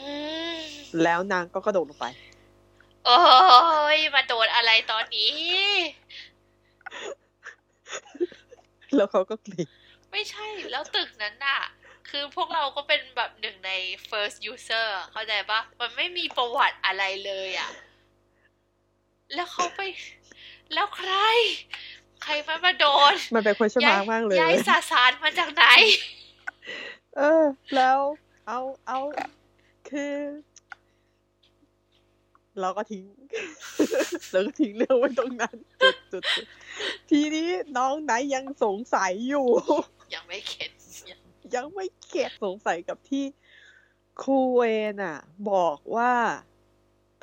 [0.56, 0.58] ม
[1.02, 2.06] แล้วนางก็กระโดดลงไป
[3.06, 3.18] โอ้
[3.96, 5.32] ยมาโดนอะไรตอนนี้
[8.96, 9.68] แล้วเขาก็กรีด
[10.14, 11.60] ไม่ใช่แล้วตึกนั้นน่ะ
[12.10, 13.72] คือพวกเราก็เป็นแบบหนึ่งใน
[14.10, 17.70] first user เข้าใจปะมันไม่มีประวัติอะไรเลยอะ
[19.34, 19.80] แล้วเขาไป
[20.74, 21.12] แล้วใคร
[22.22, 25.64] ใครมามาโดน มันเป็น question mark มากเลยยายสาสารมาจากไหน
[27.16, 27.44] เออ
[27.76, 27.98] แล้ว
[28.46, 28.98] เอาเอา
[29.90, 30.14] คือ
[32.60, 33.04] เราก็ทิ้ง
[34.30, 36.46] เราก็ทิ้งเรื่องไว้ตรงนั้นจุดจุดจุด
[37.10, 39.46] ทีนี้น้องไหนยังสงสัยอยู่
[40.14, 40.70] ยังไม่เข็ด
[41.10, 41.20] ยัง
[41.54, 43.24] ยังไม่เข็ดสงสัยกับที่
[44.22, 44.62] ครูเว
[44.92, 45.18] นอะ
[45.50, 46.12] บอกว่า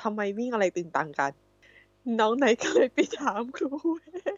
[0.01, 1.31] ทำไมวิ่งอะไรตึงตังกัน
[2.19, 3.99] น้องไหนก็เลยไปถามครูเว
[4.33, 4.35] น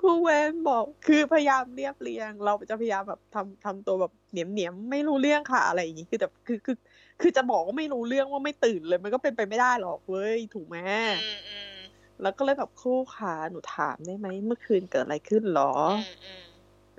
[0.00, 6.76] ครูเวนบอกคือพยายามเรียบเรียง เราจะพยายามแบบทำทำตัวแบบเหนียมเหนียมๆไม่รู้เรื่องค่ะอะไรอย่างงี้คือแบบคือคือ
[7.20, 10.78] คือจะบอกว่าไม่รู้เรื่องว่าไม่ตื่นเลย มันก็เป็นไปไม่ได้หรอกเว้ยถูกไหม
[11.24, 11.76] อืมอืม
[12.22, 15.72] แล้วก็เลยแบบครูขาหนูถามได้ไหมเมื่อคืนเกิดอะไรขึ้นหรอ
[16.06, 16.42] อืมอืม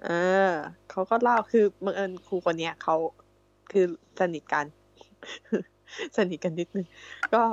[0.03, 0.09] เอ
[0.49, 0.51] อ
[0.89, 2.95] เขาก็เล่าคือบังเอิญครูคนเนี้ยเขา
[3.71, 3.85] คือ
[4.19, 4.65] สนิทกัน
[6.17, 6.87] สนิทกันนิดนึง
[7.33, 7.43] ก็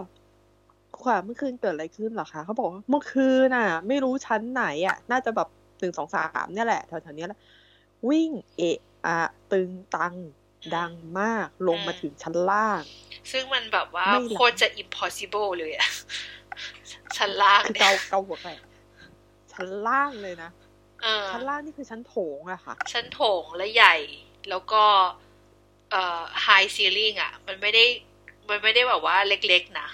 [0.94, 5.48] ครูขาเมื่อคืนเกิดอะไรขึ้นเหรอคะเขาบอกว่าเมื่อคืนน่ะ ไม่รู้ชั้นไหนอะ น่าจะแบบ
[5.80, 7.38] หนึ่งสองสามเนี่ยแหละแถวๆเนี้ยแหละ
[8.08, 9.16] วิ่งเอะอะ
[9.52, 10.14] ตึงตัง
[10.76, 12.82] ดังมากลงมาถึงชั้นล่าง
[13.32, 15.90] ซึ่งมันแบบว่าไม่หลับโคตรจะ impossible เลยอะ
[17.16, 18.48] ชั้นล่างคือเนี่เกายเกาหัวไป
[19.52, 20.50] ชั้นล่างเลยนะ
[21.02, 23.96] เออชั้นล่างนี่คือชั้นโถงอะค่ะ ชั้นโถงและใหญ่
[24.50, 24.84] แล้วก็
[25.90, 27.84] เอ่อ high ceiling อะมันไม่ได้
[28.48, 29.88] มันไม่ได้แบบว่าเล็กๆนะ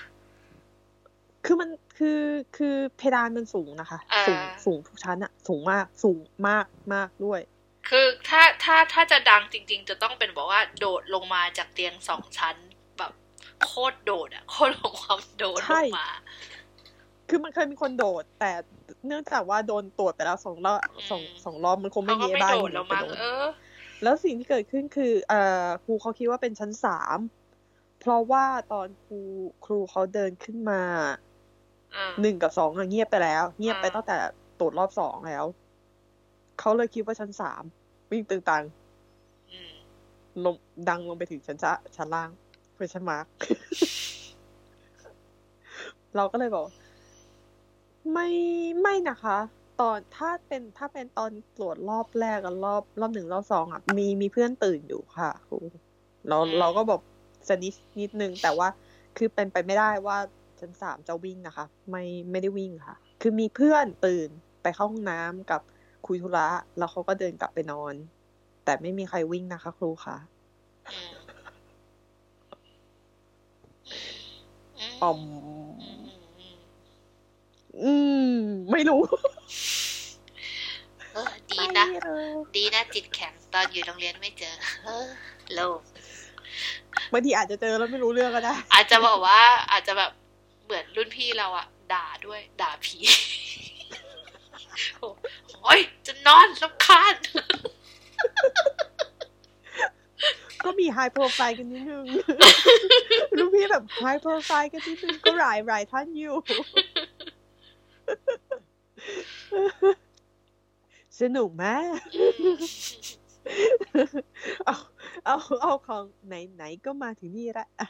[1.45, 2.23] คือมันคือ
[2.57, 7.41] คือเพดานมันสูงนะคะอ่าสูงสูงทุกชั้นอะสูงมากสูงมากมากด้วย
[7.89, 12.57] คือถ้าถ้าถ้าจะดังจริง ๆ จะต้องเป็นบอกว่าโดดลงมาจากเตียงสองชั้น
[12.99, 13.13] แบบ
[13.65, 16.09] โคตรโดดอะโคตรลงความโดดใช่ลงมา
[17.29, 18.53] คือมันเคยมีคนโดด แต่
[19.07, 20.79] เนื่องจากว่าโดนตรวจไปแล้วสองรอบ
[21.11, 23.47] สองสองรอบมันคงไม่เขาก็มีไม่บ้านโดดที่แล้วไปมั้งโดดเออ
[24.03, 27.19] แล้วสิ่งที่เกิดขึ้นคือเอ่อครูเขาคิดว่าเป็นชั้นสาม
[28.01, 29.21] เพราะว่าตอนครู
[29.65, 30.83] ครูเขาเดินขึ้นมา
[31.97, 34.17] อ่าหนึ่งกับสองอะเงียบไปแล้ว เงียบไปอ่าตั้งแต่
[34.59, 35.45] ตรวจรอบสองแล้ว
[36.61, 37.63] เขาเลยคิดว่าชั้นสาม
[38.11, 38.65] วิ่งตึงตัง
[39.51, 39.73] อืม
[40.45, 40.55] ลง
[40.89, 42.31] ดังลงไปถึงชั้นจะชั้นล่าง
[42.77, 43.27] เป็นชั้นมาร์ก
[46.17, 46.65] เราก็เลยบอก
[48.13, 48.29] ไม่
[48.81, 49.39] ไม่นะคะ
[49.81, 55.59] ตอนถ้าเป็นถ้าเป็นตอนตรวจรอบแรกกับรอบรอบหนึ่งรอบสองอะมีมีเพื่อนตื่นอยู่ค่ะครู
[56.29, 57.01] เราเราก็บอก
[57.49, 58.69] สนิดนิดนึงแต่ว่า
[59.17, 60.19] คือเป็นไปไม่ได้ว่า
[60.61, 64.29] ชั้นสามจะวิ่งนะคะ ไม่ไม่ได้วิ่งค่ะ คือมีเพื่อนตื่น
[64.63, 65.61] ไปเข้าห้องน้ำกับ
[66.07, 66.47] คุยธุระ
[66.79, 67.95] แล้วเขาก็เดินกลับไปนอน
[68.65, 70.17] แต่ไม่มีใครวิ่งนะคะ ครูค่ะ
[70.91, 71.13] อืม
[74.79, 76.57] อืมออมอืมอืม
[77.83, 77.93] อื
[78.33, 78.37] ม
[78.71, 79.01] ไม่รู้
[81.13, 82.23] เออดีนะไม่รู้
[82.57, 85.09] ดีนะจิตแข็งตอนอยู่โรงเรียนไม่เจอเออ
[85.55, 85.79] โล่ง
[87.13, 90.13] บางทีอาจจะเจอแล้วไม่รู้เรื่องก็ได้ อาจจะบอกว่า อาจจะแบบ
[90.65, 92.99] เหมือนรุ่นพี่เราอะด่าด้วย ด่าผี
[95.63, 97.15] โอ้ยจะนอนรำคาญ
[100.65, 102.07] ก็มีไฮโปรไฟล์กันนิดนึง
[103.37, 106.37] ลูกพี่แบบไฮโปรไฟล์กันนิดนึงก็หลายหลายท่านอยู่
[111.21, 111.65] สนุกไหม
[114.65, 114.77] เอา
[115.25, 117.89] เอาเอาของไหนไหนก็มาถึงนี่ละอะ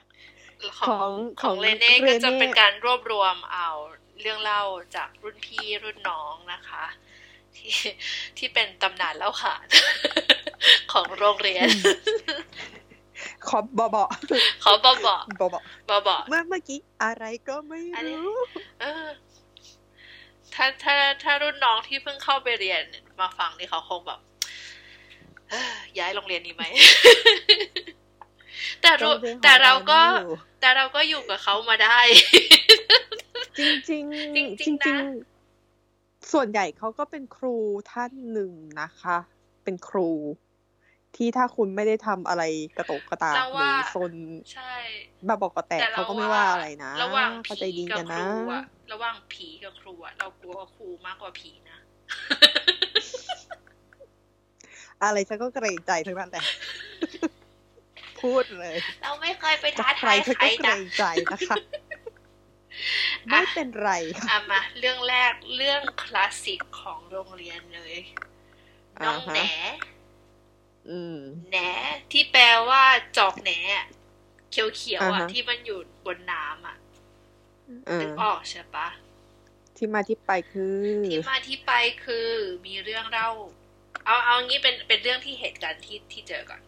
[0.89, 3.71] ของขขอองงเรเน่ก็จะเรเน่เป็นการรวบรวมเอา
[4.21, 4.63] เรื่องเล่า
[4.97, 6.85] จากรุ่นพี่รุ่นน้องนะคะ
[7.57, 7.73] ที่
[8.39, 9.67] ที่เป็นตำนานเล่าขาน
[10.93, 11.69] ของโรงเรียน
[13.49, 14.05] ขอบอบอ
[14.63, 18.39] เขาบอกบอกบอบอบอกบอกเมื่อเมื่อกี้อะไรก็ไม่อันนี้รู้
[18.81, 19.07] เออ
[20.55, 22.83] ถ้าถ้าถ้ารุ่นน้องที่เพิ่งเข้าไปเรียน
[23.21, 24.21] มาฟังนี่เขาคงแบบ
[25.51, 26.65] เอ้อย้ายโรงเรียนนี้ไหม
[28.83, 31.99] แต่รู้โงยนแต่เราก็ของอยู่แต่เราก็อยู่กับเขามาได้
[33.59, 34.05] จริงจริง
[34.37, 35.30] จริงๆจริงนะๆ
[36.33, 37.57] ส่วนใหญ่เขาก็เป็นครู
[37.93, 39.19] ท่านหนึ่งนะคะ
[39.65, 40.11] เป็นครู
[41.17, 42.43] ที่ถ้าคุณไม่ได้ทำอะไร
[42.77, 44.13] กระโตกกระตากเราหรืว่าอซน
[44.53, 44.73] ใช่
[45.29, 48.63] บ้าบอกกระแตกแต่เขาก็ไม่ว่าอะไรนะระหว่างเข้าใจผีดีกับกันคนะรูอะ
[48.93, 51.79] ระหว่างผีกับครูอะเรากลัวครูมากกว่าผีนะ
[55.03, 56.45] อะไรฉันก็เกรงใจทั้งนั้นแหละ
[58.21, 61.57] พูดเลย เราไม่เคยไปจะท้าใครทายฉันใครก็เกรนะงใจนะคะ
[63.29, 67.97] ไม่เป็นไรค่ะอะมาเรื่องแรกเรื่องคลาสสิกของโรงเรียนเลย
[69.05, 69.41] น้องอ่าฮะแหน
[70.89, 71.19] อืม
[71.51, 71.57] แหน
[72.13, 72.83] ที่แปลว่า
[73.17, 73.87] จอกแหนอะ
[74.51, 76.77] เขียวๆอ่าอะฮะที่มันอยู่บนน้ำอะ
[77.87, 78.89] เอนึอกออกใช่ปะ
[79.77, 80.79] ที่มาที่ไปคือ
[81.09, 81.73] ที่มาที่ไป
[82.05, 82.29] คือ
[82.67, 83.29] มีเรื่องเล่า
[84.05, 86.63] เอาเอางี้เป็นเป็นเรื่องที่เหตุการณ์ที่ที่เจอก่อน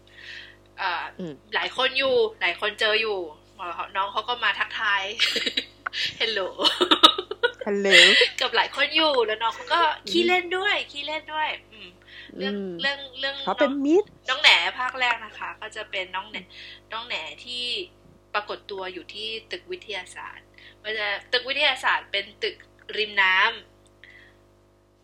[0.81, 3.19] อ่าอืมหลายคนอยู่ หลายคนเจออยู่
[3.97, 5.03] น้องเขาก็มาทักทาย
[6.21, 6.41] ฮัลโหล
[7.67, 7.89] ฮัลโหล
[8.41, 9.81] กับหลายคนอยู่แล้วน้องเขาก็
[10.11, 11.89] ขี้เล่นด้วยขี้เล่นด้วย อืม
[12.39, 16.37] เรื่องเรื่องเรื่องเขาเป็นมิตรน้องแหนภาคแรกนะคะ ก็จะเป็นน้องแหน
[16.93, 17.15] น้องแหน
[17.45, 17.65] ที่
[18.35, 20.47] ปรากฏตัวอยู่ที่ตึกวิทยาศาสตร์
[20.83, 22.57] มันจะตึกวิทยาศาสตร์เป็นตึก
[22.97, 23.72] ริมน้ำ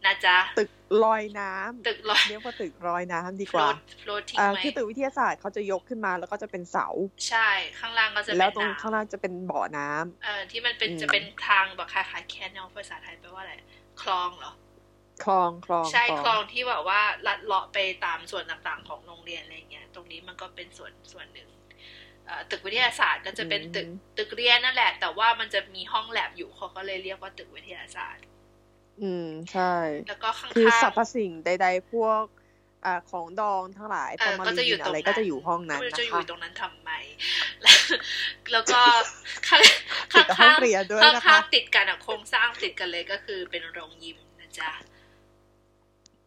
[0.04, 0.70] นะจ๊ะ ตึก
[1.04, 3.68] ลอยน้ำตึกลอยเรียกว่าตึกลอยน้ำดีกว่า
[4.38, 6.86] อ่าคือตึกวิทยาศาสตร์เขาจะยกขึ้นมาแล้วก็จะเป็นเสา
[7.28, 13.54] ใช่ ข้างล่างก็จะเป็นแล้วตรงข้างล่างจะเป็นบ่อน้ำเออที่มันเป็นจะเป็นทางแบบคล้ายๆแคนนลภาษาไทยแปลว่าอะไร
[14.02, 14.52] คลองเหรอ
[15.24, 21.48] คลองคลอง ใช่คลองที่แบบว่าลัดเลาะไปตามส่วนต่างๆของโรงเรียนอะไรเงี้ย ตรงนี้มันก็เป็นส่วนส่วนหนึ่ง
[22.50, 23.88] ตึกวิทยาศาสตร์ก็จะเป็นตึก
[24.18, 28.24] ตึกเรียนนั่นแหละ แต่ว่ามันจะมีห้องแลบอยู่เขาก็เลยเรียกว่าตึกวิทยาศาสตร์
[29.02, 29.74] อืมใช่
[30.08, 32.22] แล้วก็ข้างๆคือสรรพสิ่งใด ๆ พวก
[32.86, 34.44] อ่าของดองทั้งหลายปรมาณ
[34.84, 36.90] อะไรก็จะอยู่ห้องนั้นนะคะจะอยู่ตรงนั้นทำไม
[38.52, 38.80] แล้วก็
[39.48, 39.62] ข้าง
[40.12, 40.50] ข้างข้า
[41.12, 44.70] งข้างติดกันอะโครงสร้างติดกันเลยก็คือเป็นโรงยิมนะจ๊ะ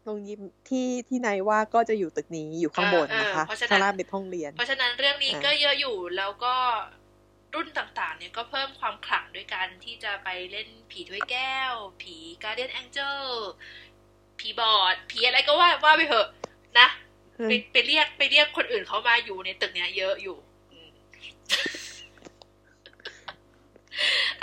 [0.04, 6.56] โรงยิมที่ที่ไหนว่าก็จะอยู่ตึกนี้อยู่ข้างบนนะคะข้างล่างเป็นห้องเรียน เพราะฉะนั้นเรื่องนี้ก็เยอะอยู่แล้วก็
[7.54, 13.20] รุ่นต่างๆ เนี่ยก็เพิ่มความขลังด้วยกันที่จะไปเล่นผีถ้วยแก้ว ผีการเดียนแองเจิล
[14.40, 16.28] ผีบอด ผีอะไรก็ว่าว่าไปเถอะ
[16.80, 16.88] นะ
[17.48, 20.38] ไปไปเรียกไปเรียกคนอื่นเขามาอยู่ในตึกเนี้ยเยอะอยู่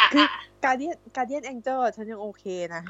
[0.01, 0.09] อะ
[0.65, 2.45] การเดียนการเดียนแองเจิลฉันยังโอเค
[2.75, 2.83] นะ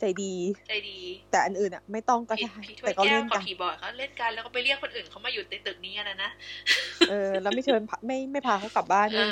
[0.00, 0.34] ใจดี
[0.68, 0.98] ใจดี
[1.30, 6.30] แต่อันอื่นอะ ไม่ต้องก็ได้แต่ก็เล่นกันผีบอดเขาเล่นกันแล้วก็ไปเรียกคนอื่นเขามาอยู่ในตึกนี้นะนะ
[7.10, 9.28] เออ แล้วไม่เชิญไม่ไม่พาเขากลับบ้านเลย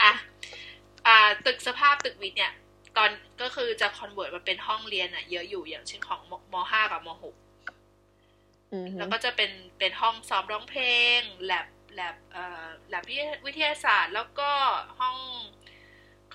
[0.00, 0.12] อะ
[1.06, 2.52] อ่า ตึกสภาพตึกวิทย์เนี่ย
[2.96, 3.10] ตอน
[3.42, 6.20] ก็คือจะคอนเวิร์ตมาเป็นห้องเรียนอะเยอะอยู่อย่างเช่นของ
[6.52, 7.34] มห้ากับมหก
[8.98, 10.82] แล้วก็จะเป็นเป็นห้องซ้อมร้องเพล
[11.18, 13.04] งแลบแลบเอ่อแลบ
[13.46, 14.50] วิทยาศาสตร์ แล้วก็
[15.00, 15.16] ห้อง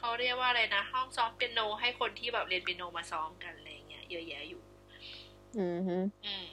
[0.05, 4.61] เขาเรียกว่าอะไรนะ ห้องซ้อมเปียโนให้คนที่แบบเรียนเปียโนมาซ้อมกันอะไรเงี้ยเยอะแยะอยู่
[5.57, 5.79] อืม
[6.25, 6.45] อืม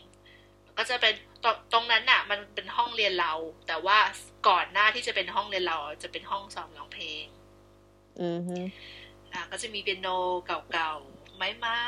[0.76, 3.32] ก็จะเป็นตตรงนั้นน่ะ มันเป็นห้องเรียนเรา
[3.66, 3.98] แต่ว่า
[4.48, 7.24] ก่อนหน้าที่จะเป็นห้องเรียนเรา จะเป็นห้องซ้อมร้องเพลง
[8.20, 8.40] อืม
[9.32, 10.08] อ่าก็จะมีเปียโน
[10.46, 11.80] เก่าๆไม้ไม้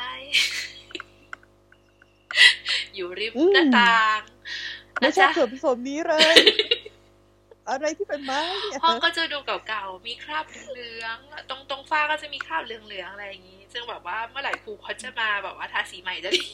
[2.95, 4.19] อยู่ริมหน้าต่าง
[4.99, 6.35] ไม่ใช่ส่วนผสมนี้เลย
[7.69, 11.17] อะไรที่เป็นไม้เนี่ยห้องก็จะดูเก่าๆ มีคราบเหลือง
[11.49, 16.45] ตรงตรงฝ้าก็จะมีคราบเหลืองๆอะไรอย่างนี้ ซึ่งแบบว่าเมื่อไหร่ครูเขาจะมาแบบว่าทาสีใหม่จะดี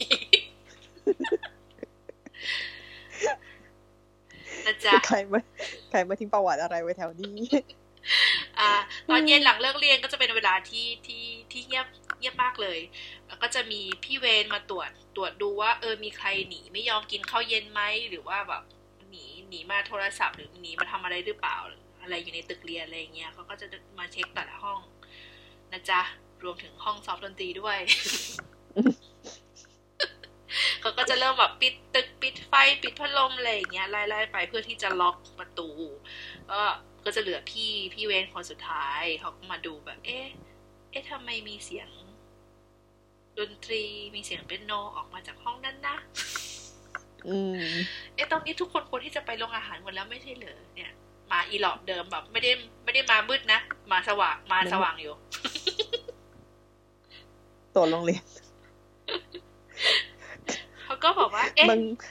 [4.66, 5.40] นะจ๊ะใครมา
[5.90, 7.38] ใครมาทิ้งประวัติอะไรไว้แถวนี้
[8.58, 8.72] อ่า
[9.08, 11.86] ตอนเย็นหลังเลิกเรียนก็จะเป็นเวลาที่ที่ที่เงียบ
[12.18, 12.78] เงียบมากเลย
[13.26, 18.62] แล้วก็จะมีพี่เวนมาตรวจตรวจดูว่า เออมีใครหนีไม่ยอมกินข้าวเย็นไหมหรือว่าแบบ
[19.50, 21.56] หนีมาโทรศัพท์หรือหนีมาทำอะไรหรือเปล่า
[22.02, 23.66] อะไรอยู่ในตึกเรียนอะไรเงี้ยเขาก็จะ
[23.98, 24.80] มาเช็คแต่ละห้อง
[25.72, 26.00] นะจ๊ะ
[26.44, 27.78] รวมถึงห้องซอฟต์ดนตรีด้วย
[30.80, 35.68] เขาก็จะเริ่มแบบปิดตึกปิดไฟปิดพัดลมอะไรอย่างเงี้ยไล่ๆไปเพื่อที่จะล็อกประตู
[36.50, 36.60] ก็
[37.04, 40.26] ก็จะเหลือพี่พี่เวนคนสุดท้ายเขาก็มาดูแบบ เอ๊ะ
[40.90, 41.88] เอ๊ะทำไมมีเสียง
[43.38, 43.82] ดนตรี
[44.14, 45.96] มีเสียงเป็นโนออกมาจากห้องนั้นนะ
[48.14, 50.92] เอ๊ะตอนนี้ทุกคนควรที่จะไปโรงอาหารหมดแล้วไม่ใช่เหรอเนี่ย
[51.32, 52.50] มาอีหลอกเดิมแบบ ไม่ได้
[52.84, 53.60] ไม่ได้มามืดนะ
[53.92, 55.14] มาสว่างมาสว่างอยู่
[57.74, 58.22] ตัวโรงเรียน
[60.84, 61.66] เขาก็บอกว่า เอ๊ะ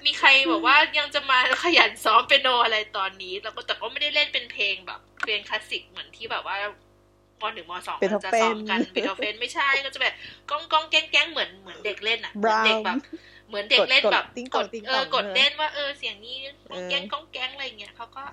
[0.05, 6.57] มีใครบอกว่ายังจะมาขยันซ้อมเปียโนอะไรตอนนี้ แล้วก็แต่ก็ไม่ได้เล่นเป็นเพลงแบบ เพลงคลาสสิกเหมือนที่แบบว่า
[7.41, 10.13] มหนึ่งมสองจะซ้อมกันเบโธเฟนไม่ใช่ก็จะแบบ
[10.49, 12.33] ก้องก้องแก้งแก้งเหมือนเหมือนเด็กเล่นอะ
[12.65, 12.97] เด็กแบบ
[13.49, 14.25] เหมือนเด็กเล่นแบบ
[14.55, 16.35] กดเออกดเล่นว่าเออเสียงนี้
[16.71, 18.23] ก้องแก๊งก้องแก๊งอะไรเงี้ยเขาก็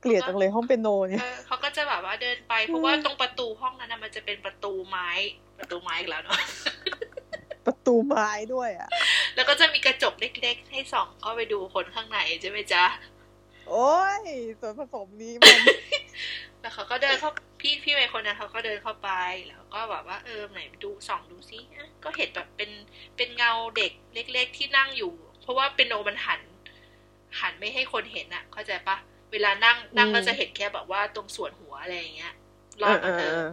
[0.00, 5.08] เกลียดจังเลยห้องเป็นโนเนี่ยเขาก็จะแบบว่าเดินไปเพราะว่าตรงประตูห้องนั้นมันจะเป็นประตูไม้
[5.58, 6.40] ประตูไม้อีกแล้วเนาะ
[7.66, 8.88] ประตูไม้ด้วยอะ
[9.34, 12.84] แล้วก็จะมีกระจกเล็ก ๆ ให้ส่องเข้าไปดูคนข้างในใช่ไหมจ๊ะ
[13.68, 14.22] โอ้ย
[14.60, 15.58] ส่วนผสมนี้มัน
[16.66, 19.10] แล้วเขาก็เดินเข้าพี่พี่เมย์คนนั้นเขาก็เดินเข้าไป
[19.48, 21.58] แล้วก็แบบว่าเออไหนดูส่องดูซิ
[22.04, 22.70] ก็เห็นแบบเป็น
[23.16, 26.40] เป็นเงาเด็กเล็ก ๆ ที่นั่งอยู่ เพราะว่าเป็นโนมันหัน
[27.40, 28.96] หันไม่ให้คนเห็นอะ เข้าใจปะ
[29.32, 32.34] เวลานั่งนั่งก็จะเห็นแค่แบบว่าตรงส่วนหัวอะไรอย่างเงี้ย
[32.82, 33.46] รอดมาเออ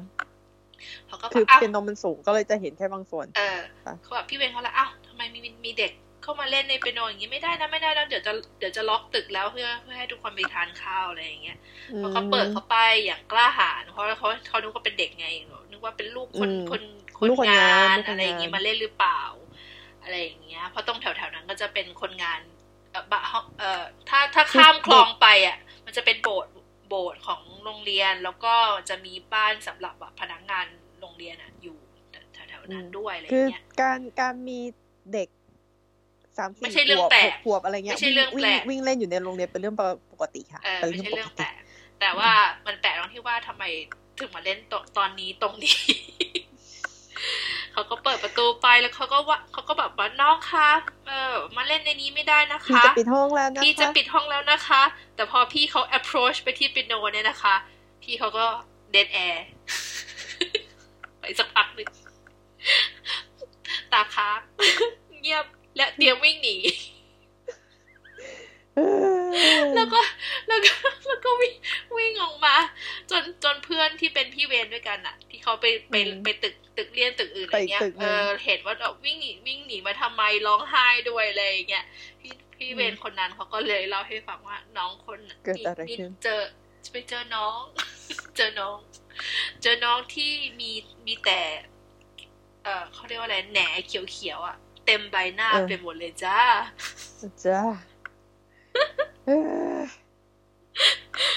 [1.07, 3.59] เขาก็คือเป็นนมมันสูงก็เลยจะเห็นแค่บางส่วน เออ
[4.03, 5.91] เขาแบบพี่เบนเขาละอ้าวทำไมมีมีเด็ก
[6.23, 11.57] เข้ามาเล่นในเปียโนอย่างนี้ไม่ได้นะไม่ได้แล้วเดี๋ยวจะเดี๋ยวจะล็อกตึกแล้วเพื่อเพื่อให้ทุกคนไปทานข้าวอะไรอย่างเงี้ย
[11.97, 15.27] เขาก็เปิดเข้าไปอย่างกล้าหาญเพราะเขาเขานึกว่าเป็นเด็กไง
[15.71, 16.81] นึกว่าเป็นลูกคนคน
[17.19, 19.21] คนงานอะไรอย่างงี้มาเล่นหรือเปล่า
[20.03, 22.39] อะไรอย่างเงี้ยเพราะตรงแถวๆนั้นก็จะเป็นคนงาน
[22.91, 23.05] เออ
[23.59, 26.53] เออถ้าถ้าข้ามคลองไปอะ มันจะเป็นโบสถ์
[26.89, 28.55] โบสถ์ของโรงเรียนแล้วก็
[28.89, 30.65] จะมีบ้านสำหรับพนักงาน
[30.99, 31.77] โรงเรียนอะอยู่
[32.35, 34.59] แถวๆนั้นด้วยอะไรเงี้ยคือการการมี
[35.13, 35.29] เด็ก
[36.37, 39.75] สามสี่ไม่ใช่เรื่ของวบแปลหกกขวบอะไรเงี้ยไม่ใช่เรื่องวิ่แปลงกวิ่งเล่นอยู่ในโรงเรียนเป็นเรื่อง
[40.11, 41.53] ปกติค่ะเออเป็นไม่เรื่องใช่ปเรื่กองติแปลก
[41.99, 42.31] แต่ว่า
[42.65, 43.63] มันแปลกตรงที่ว่าทำไม
[44.19, 45.75] ถึงมาเล่นตตอนนี้ตรงนี้
[47.73, 50.69] เขาก็เปิดประตูไปแล้วเขาก็ว่าเขาก็แบบว่าน้องคะ
[51.07, 54.81] เออมาเล่นในนี้ไม่ได้นะพี่คะจะปิดห้องแล้วนะคะพี่จะปิดห้องแล้วนะคะ
[55.15, 57.55] แต่พอพี่เขา approach ไปที่ปิโนเนี่ยนะคะ
[58.03, 58.45] พี่เขาก็
[58.93, 59.37] dead air
[61.19, 61.89] ไปสักพักหนึ่ง
[63.91, 64.39] ตาค้าง
[65.21, 65.45] เงียบ
[65.75, 66.57] และเตรียมวิ่งหนี
[68.75, 68.81] เอ
[69.15, 69.99] อแล้วก็
[70.47, 70.73] แล้วก็
[71.07, 71.55] แล้วก็วิ่ง
[71.97, 72.55] วิ่งออกมา
[73.11, 81.85] จนจนเพื่อนที่เป็นพี่เวรด้วยกันอะที่เขาไปไปไปตึกตึกเรียนตึกอื่นอะไรเงี้ยเออเห็นว่าแบบวิ่งหนีวิ่งหนีมาทำไมร้องไห้ด้วยอะไรอย่างเงี้ย
[82.19, 86.41] พี่พี่เวรคนนั้นเขาก็เลยเล่าให้ฟังว่าน้องคนน่ะเกิดนี่อะไรนี่ขึ้นเจอ
[86.91, 87.59] ไปเจอน้อง
[88.35, 88.77] เจอน้อง
[89.61, 90.71] เจอน้องที่มี
[91.05, 91.39] มีแต่
[92.63, 96.39] เออเขาเรียกว่าอะไรแหนเขียวๆอะ เต็มใบหน้าไปหมดเลยจ้า
[97.45, 97.61] จ้า
[99.25, 99.29] เอ
[99.77, 99.79] อ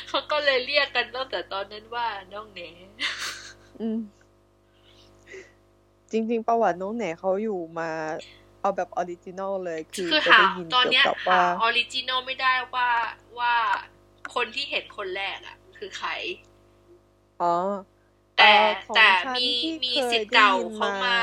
[0.09, 2.61] เขาก็เลยเรียกกันตั้งแต่ตอนนั้นว่าน้องแหน
[3.81, 3.99] อืม
[6.11, 7.91] จริง ๆ ประวัติน้องแหนเขาอยู่มา
[8.61, 12.91] เอาแบบ original เลยคือคือจะหาได้ยินตอนเนี้ยยวกับหาว่าออริจินอลไม่ได้ว่า
[13.39, 13.55] ว่า
[14.35, 16.11] คนที่เห็นคนแรกอะ คือใคร
[17.43, 17.55] อ๋อ
[18.39, 21.17] แต่เอ่อของแต่ฉันมีที่มีเคยสิทธิ์เก่าได้ยินเขามา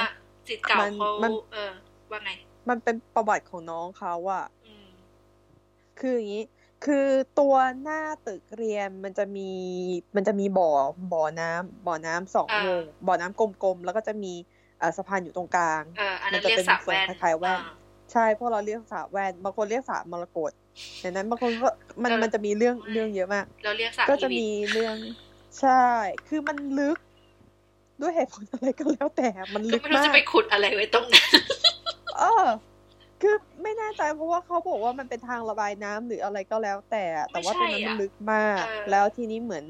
[0.47, 1.73] สิทธิ์เก่ามันเขามันเออ
[2.13, 2.31] ว่าไง
[2.69, 4.87] มันเป็นประวัติของน้องเขาอะอืม
[5.99, 6.45] คืออย่างนี้
[6.85, 7.07] คือ
[7.39, 9.49] ตัวหน้าตึกเรียนมันจะมี
[10.15, 10.71] มันจะมีบ่อ
[11.13, 14.33] บ่อน้ำบ่อน้ำสองอ่าวงบ่อน้ำกลมๆ แล้วก็จะมี
[14.81, 17.73] อ่าสะพานอยู่ตรงกลางเอออันนั้นมันจะเรียกเป็นสระส่วนแว่นคล้ายๆแว่นอ่า
[18.11, 20.51] ใช่ พวกเราเรียกสระแว่น บางคนเรียกสระมรกต
[21.03, 21.69] ดังนั้นบางคนก็
[22.03, 24.95] มันเออมันจะมีเรื่องไม่เรื่องเยอะมาก เราเรียกสระก็จะอีวิมีทเรื่อง
[25.59, 25.83] ใช่
[26.27, 26.97] คือมันลึก
[28.01, 31.29] ด้วยเหตุผลอะไรก็แล้วแต่ มันก็ลึกไม่รู้มาจะกไปขุดอะไรไว้ตรงนั้น
[32.17, 32.25] เออ
[33.21, 39.65] คือไม่แน่ใจเพราะว่าเขาบอกว่ามันเป็นทางระบายน้ำหรืออะไรก็แล้ว แต่แต่ว่าตรงนั้นมันลึกมากเออแล้วทีนี้เหมือน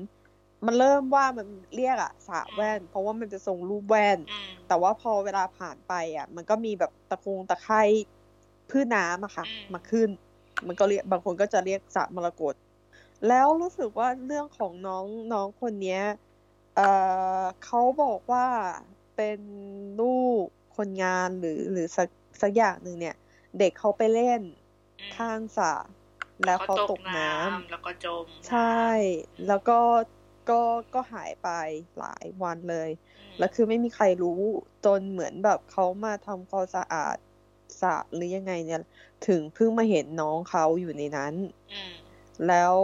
[0.65, 7.81] มันเริ่มว่ามันเรียกอะสระแว่น เพราะว่ามันจะทรงรูปแว่นอืมแต่ว่าพอเวลาผ่านไปอะมันก็มีแบบตะคงตะไคร่
[8.69, 10.09] พืชน้ำอะค่ะอืมมาขึ้น
[10.67, 12.53] มันก็เรียกบางคนก็จะเรียกสระมรกต
[13.27, 16.01] แล้วรู้สึกว่าเรื่องของน้องน้องคนเนี้ย
[16.75, 16.83] เอ่อ
[17.61, 18.47] เขาบอกว่า
[19.15, 19.39] เป็น
[19.97, 20.03] ลู
[20.43, 20.45] ก
[20.77, 22.09] คนงานหรือหรือสัก
[22.43, 23.15] สักอย่างหนึ่งเนี่ย
[23.59, 24.41] เด็กเขาไปเล่น
[24.99, 25.73] อืมข้างสระ
[26.43, 28.59] แล้วเขาตกน้ำแล้วก็จม ใช่
[29.47, 29.79] แล้วก็
[30.49, 30.61] ก็
[30.93, 31.49] ก็หายไป
[31.97, 34.41] หลายวันเลยอืมแล้วคือไม่มีใครรู้
[34.85, 37.17] จนเหมือนแบบเขามาทำความสะอาด
[37.81, 38.79] สระหรือยังไงเนี่ย
[39.27, 41.35] ถึงเพิ่งมาเห็นน้องเขาอยู่ในนั้น
[41.71, 41.93] อืม
[42.47, 42.77] แล้ว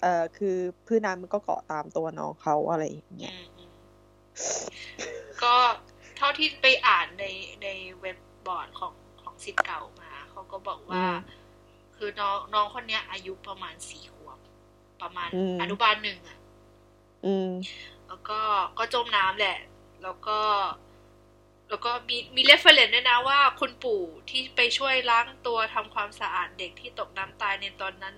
[0.00, 0.56] เอ่อคือ
[0.86, 3.72] พืชน้ำมันก็เกาะตามตัวน้องเขาอะไรอย่างเงี้ยอืมอืม
[5.42, 5.54] ก็
[6.16, 7.24] เท่าที่ไปอ่านใน
[7.62, 7.68] ใน
[8.00, 8.16] เว็บ
[8.48, 11.16] บอร์ดของของสิทธิ์เก่ามา เขาก็บอกว่าอืม
[11.96, 14.38] คือน้องน้องคนเนี้ย อายุประมาณสี่ขวบ
[15.02, 16.38] ประมาณอืมอนุบาลหนึ่งอะ
[17.26, 17.50] อืม
[18.08, 18.40] แล้วก็
[18.78, 19.58] ก็จมน้ำแหละ
[20.02, 20.38] แล้วก็
[21.70, 28.16] แล้วก็มีมีเรฟเฟรนด้วยนะว่า คุณปู่ที่ไปช่วยล้างตัวทำความสะอาดเด็กที่ตกน้ำตายในตอนนั้น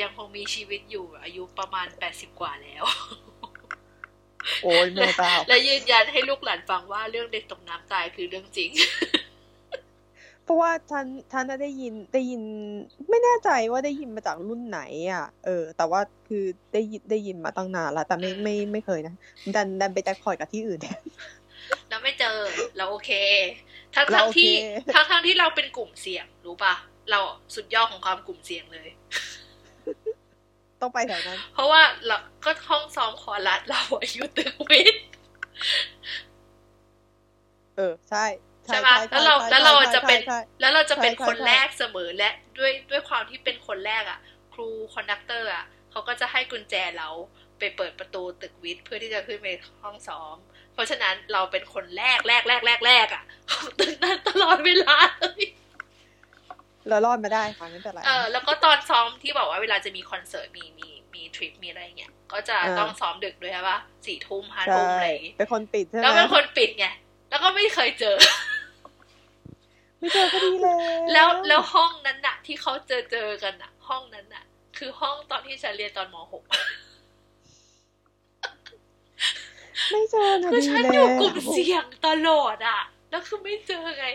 [0.00, 2.84] ยังคงมีชีวิตอยู่อายุประมาณแปดสิบกว่าแล้ว
[4.62, 8.70] โอ้ยแม่เจ้าและยืนยันให้ลูกหลานฟังว่าเรื่องเด็กตกน้ำตายคือเรื่องจริง
[10.44, 12.42] เพราะว่าท่านท่านน่ะได้ยินได้ยิน
[13.08, 14.80] ไม่แน่ใจว่าได้ยินมาจากรุ่นไหน
[15.12, 19.14] อะ เออ แต่ว่าคือได้ยินได้ยินมาตั้งนานแล้วแต่ไม่อืมไม่ไม่เคยนะ
[19.56, 20.80] ดันดันไปแจ็คพอตกับที่อื่น
[21.88, 22.36] แล้วไม่เจอ
[22.76, 23.10] เราโอเค
[23.94, 24.50] ทั้งเราทั้งโอเคที่
[24.94, 26.74] ทั้งทั้งที่เราเป็นกลุ่มเสี่ยงรู้ปะ
[27.10, 27.20] เรา
[27.54, 28.88] สุดยอดของความกลุ่มเสี่ยงเลย
[30.80, 35.04] ต้องไปแถวนั้น เพราะว่าเราก็ห้องซ้อมคอรัสเราอะอยู่ตึกวิทย์
[37.76, 38.24] เออ ใช่
[38.66, 44.18] ใช่ปะแล้วเราใช่แล้วเราใช่จะเป็นใช่แล้วเราจะเป็นใช่ใช่คนใช่แรกเสมอและด้วยด้วยความที่เป็นคนแรกอะ
[44.54, 47.08] ครู conductor อะเขาก็จะให้กุญแจเรา
[47.58, 49.48] ไปเปิดประตูตึกวิทย์เพื่อที่จะขึ้นไป
[49.82, 50.36] ห้องซ้อม
[50.72, 55.42] เพราะฉะนั้นเราเป็นคนแรกแรกแรกแรกแรกอะของตึกนั้นตลอดเวลาเลย
[56.88, 66.86] เรารอดมาได้ค่ะไม่เป็นไรเออแล้วก็ตอนซ้อมที่บอกว่าเวลาจะมีคอนเสิร์ตมีมีมีทริปมีอะไรเงี้ยก็จะอ่าต้องซ้อมดึกด้วยใช่ปะสี่ทุ่มห้าทุ่มใช่อะไรอย่างงี้เป็นคนปิดใช่ไหมแล้วเป็นคนปิดไง
[67.30, 68.16] แล้วก็ไม่เคยเจอ
[70.04, 70.78] ไม่เจอก็ดีแล้ว
[71.12, 74.44] แล้วแล้วห้องนั้นน่ะ ที่เขาเจอเจอกันน่ะ ห้องนั้นน่ะ
[74.78, 76.42] คือห้องตอนที่ฉันเรียนตอนมหก
[79.90, 82.80] ไม่เจอนะคือดีฉันแล้วอยู่กลุ่มเสี่ยงตลอดอะ
[83.10, 84.06] แล้วคือไม่เจอไง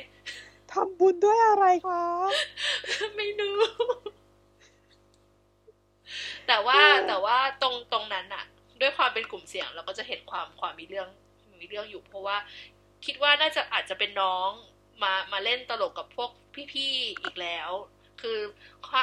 [0.72, 2.04] ทำบุญด้วยอะไรคะ
[3.16, 3.58] ไม่รู้
[6.48, 8.44] แต่ว่าแต่ว่าตรงตรงนั้นน่ะ
[8.82, 11.08] ด้วยความเป็นกลุ่มเสี่ยงเราก็จะเห็นความความมีเรื่อง
[11.62, 12.38] มีเรื่องอยู่ เพราะว่า
[13.06, 14.52] คิดว่าน่าจะอาจจะเป็นน้อง
[15.04, 16.30] มามาเล่นตลกกับพวก
[16.74, 17.70] พี่ๆอีกแล้ว
[18.22, 18.38] คือ
[18.88, 19.02] ข้า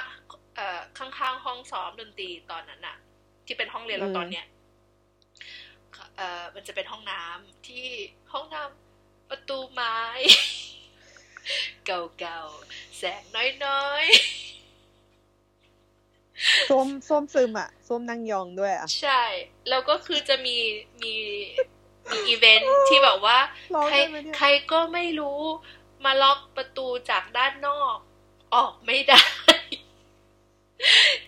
[0.56, 2.96] เอ่อข้างๆห้องซ้อมดนตรีตอนนั้นอะ
[3.46, 4.46] ที่เป็นห้องเรียนเราตอนเนี้ย
[6.16, 7.86] เอ่อมันจะเป็นห้องน้ำที่
[8.32, 9.96] ห้องน้ำประตูไม้
[11.86, 13.22] เก่าๆแสง
[13.64, 14.16] น้อยๆ
[16.68, 19.22] ส้วมส้วมซึมอะส้วมนั่งยองด้วยอะใช่
[19.68, 20.56] แล้วก็คือจะมี
[21.02, 21.14] มี
[22.10, 23.38] มีอีเวนท์ที่แบบว่า
[23.74, 25.40] ร้องใครได้ไหมเนี่ยใครก็ไม่รู้
[26.06, 27.98] มาล็อกประตูจากด้านนอก
[28.54, 29.22] ออกไม่ได้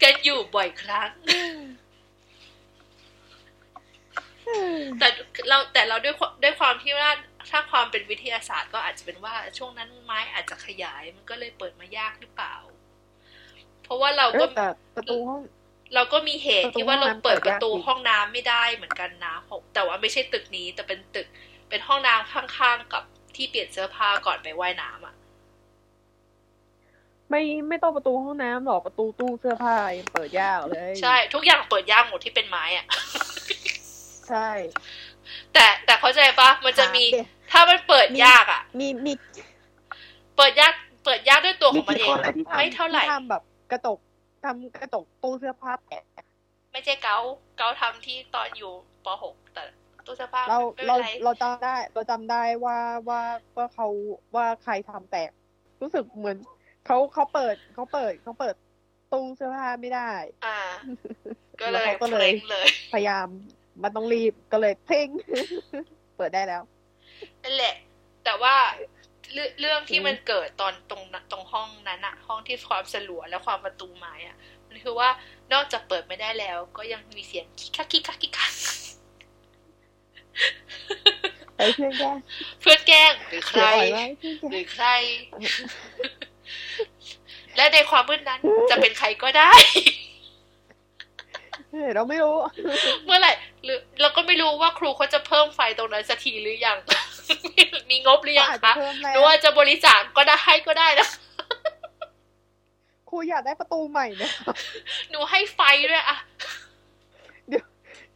[0.03, 1.11] กันอยู่บ่อยครั้ง
[4.99, 5.09] แต่
[5.49, 7.11] เราแต่เราด้วยความด้วยความที่ว่า
[7.51, 12.55] ถ้าความเป็นวิทยาศาสตร์ก็อาจจะเป็นว่าช่วงนั้นไม้อาจจะขยายมันก็เลยเปิดมายากหรือเปล่า
[13.83, 14.67] เพราะว่าเราเอก็อแต่
[14.97, 15.41] ประตูห้อง
[15.95, 19.35] เราก็มีเหตุที่ว่าประตูเราเปิดประตูห้องน้ำเปิดยากห้องน้ำไม่ได้เหมือนกันนะ
[19.75, 21.27] แต่ว่าไม่ใช่ตึกนี้ แต่เป็นตึก
[21.69, 23.05] เป็นห้องน้ำข้างๆกับ
[23.39, 25.15] ที่เปลี่ยนเสื้อผ้าก่อนไปว่ายน้ำอะ
[27.31, 32.87] ไม่ไม่ต้องประตูห้องน้ำหรอกประตูตู้เสื้อผ้ายังเปิดยากเลย ใช่ ทุกอย่างเปิดยากหมดที่เป็นไม้อะ
[34.29, 34.51] ใช่
[35.53, 37.21] แต่แต่เข้าใจปะมันจะมีถาดิ
[37.51, 39.13] ถ้ามันเปิดยากอะ มีมี
[40.37, 40.75] เปิดยาก
[41.05, 43.99] เปิดยากด้วยตัวของมันเอกี่งคนอะที่ทำไม่เท่าไหร่ที่ทำแบบกระจก
[44.45, 46.05] ทำกระจกตู้เสื้อผ้าแตก
[46.73, 47.17] ไม่ใช่เกา
[47.59, 48.73] เกาทำที่ตอนอยู่
[49.05, 49.65] ป .6 แต่
[50.09, 52.79] ตู้เสื้อผ้าเราไม่เป็เรานไรเราจำได้ เราจำได้ว่า
[53.09, 53.21] ว่า
[53.57, 53.87] ว่าเขา
[54.35, 55.31] ว่าใครทำแตก
[55.83, 56.37] รู้สึกเหมือน
[56.87, 58.55] เขาเขาเปิดเขาเปิดเขาเปิด
[59.13, 60.11] ตู้เสื้อผ้าไม่ได้
[60.47, 60.59] อ่า
[61.61, 63.29] ก็เลยแล้วเขาก็เพเลยลงเลยพยายาม
[63.83, 65.09] มันต้องรีบก็เลยเพ่ง
[66.17, 66.63] เปิดได้แล้ว
[67.45, 67.75] นั่นแหละ
[68.25, 68.55] แต่ว่า
[69.33, 74.37] เรื่องเรื่องที่อืมมันเกิดตอนตรงนั้นตรงห้องนั้นอะห้องที่ความสลัวและความประตูไม้อะ
[74.69, 75.09] มันคือว่า
[75.53, 78.53] นอกจากเปิดไม่ได้แล้ว ก็ยังมีเสียงคิกคักคิกคักคิกคัก
[81.57, 82.19] ไอ้เพื่อนแกล้ง
[82.61, 84.87] เพื่อนแกล้งหรือใครเสียอ่อยไว้เพื่อนแกหล้รืงอใคร
[87.57, 89.53] และในความมืดนั้นจะเป็นใครก็ได้
[91.71, 92.37] เฮ้ยเราไม่รู้
[93.05, 93.33] เมื่อไหร่
[93.65, 96.79] หรือเราก็ไม่รู้ว่าครูเขาจะเพิ่มไฟตรงนั้นสักทีหรือยัง
[97.91, 101.09] มีงบหรือยังอาจจะคะเพิ่มแล้หรือวว่าจะบริจาคก็ได้ให้ก็ได้นะ
[103.09, 104.31] ครูอยากได้ประตูใหม่นะ
[105.11, 105.61] หนูให้ไฟ
[105.91, 106.21] ด้วยอะเ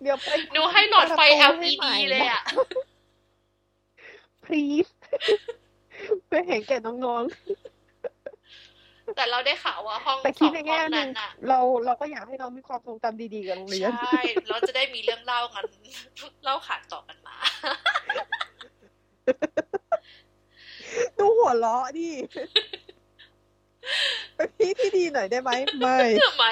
[0.04, 2.42] ดี๋ยวไปหนูให้หลอดไฟประตูให้ LED ใหม่เลยอะ
[4.44, 4.90] please
[6.26, 7.24] เพื่อเห็นแก่น้อง
[9.16, 15.64] แต่เราได้ข่าวว่าห้องๆแต่สคิอดงในห้แง่องหนึ่นั้งนอะเราเราก็อยากให้น้องมีความทรงจำดีๆกับโรงเรียน ใช่ เราจะได้มีเรื่องเล่ากัน
[16.44, 17.36] เล่าขานต่อกันมา
[21.18, 22.10] ดูหัวเราะดิ
[24.36, 26.44] เป็นพี่ที่ดีหน่อยได้ไหมไม่ทำไม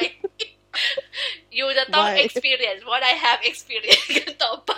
[1.58, 4.72] ยูจะต้องไม่ experience what I have experience กันต่อไป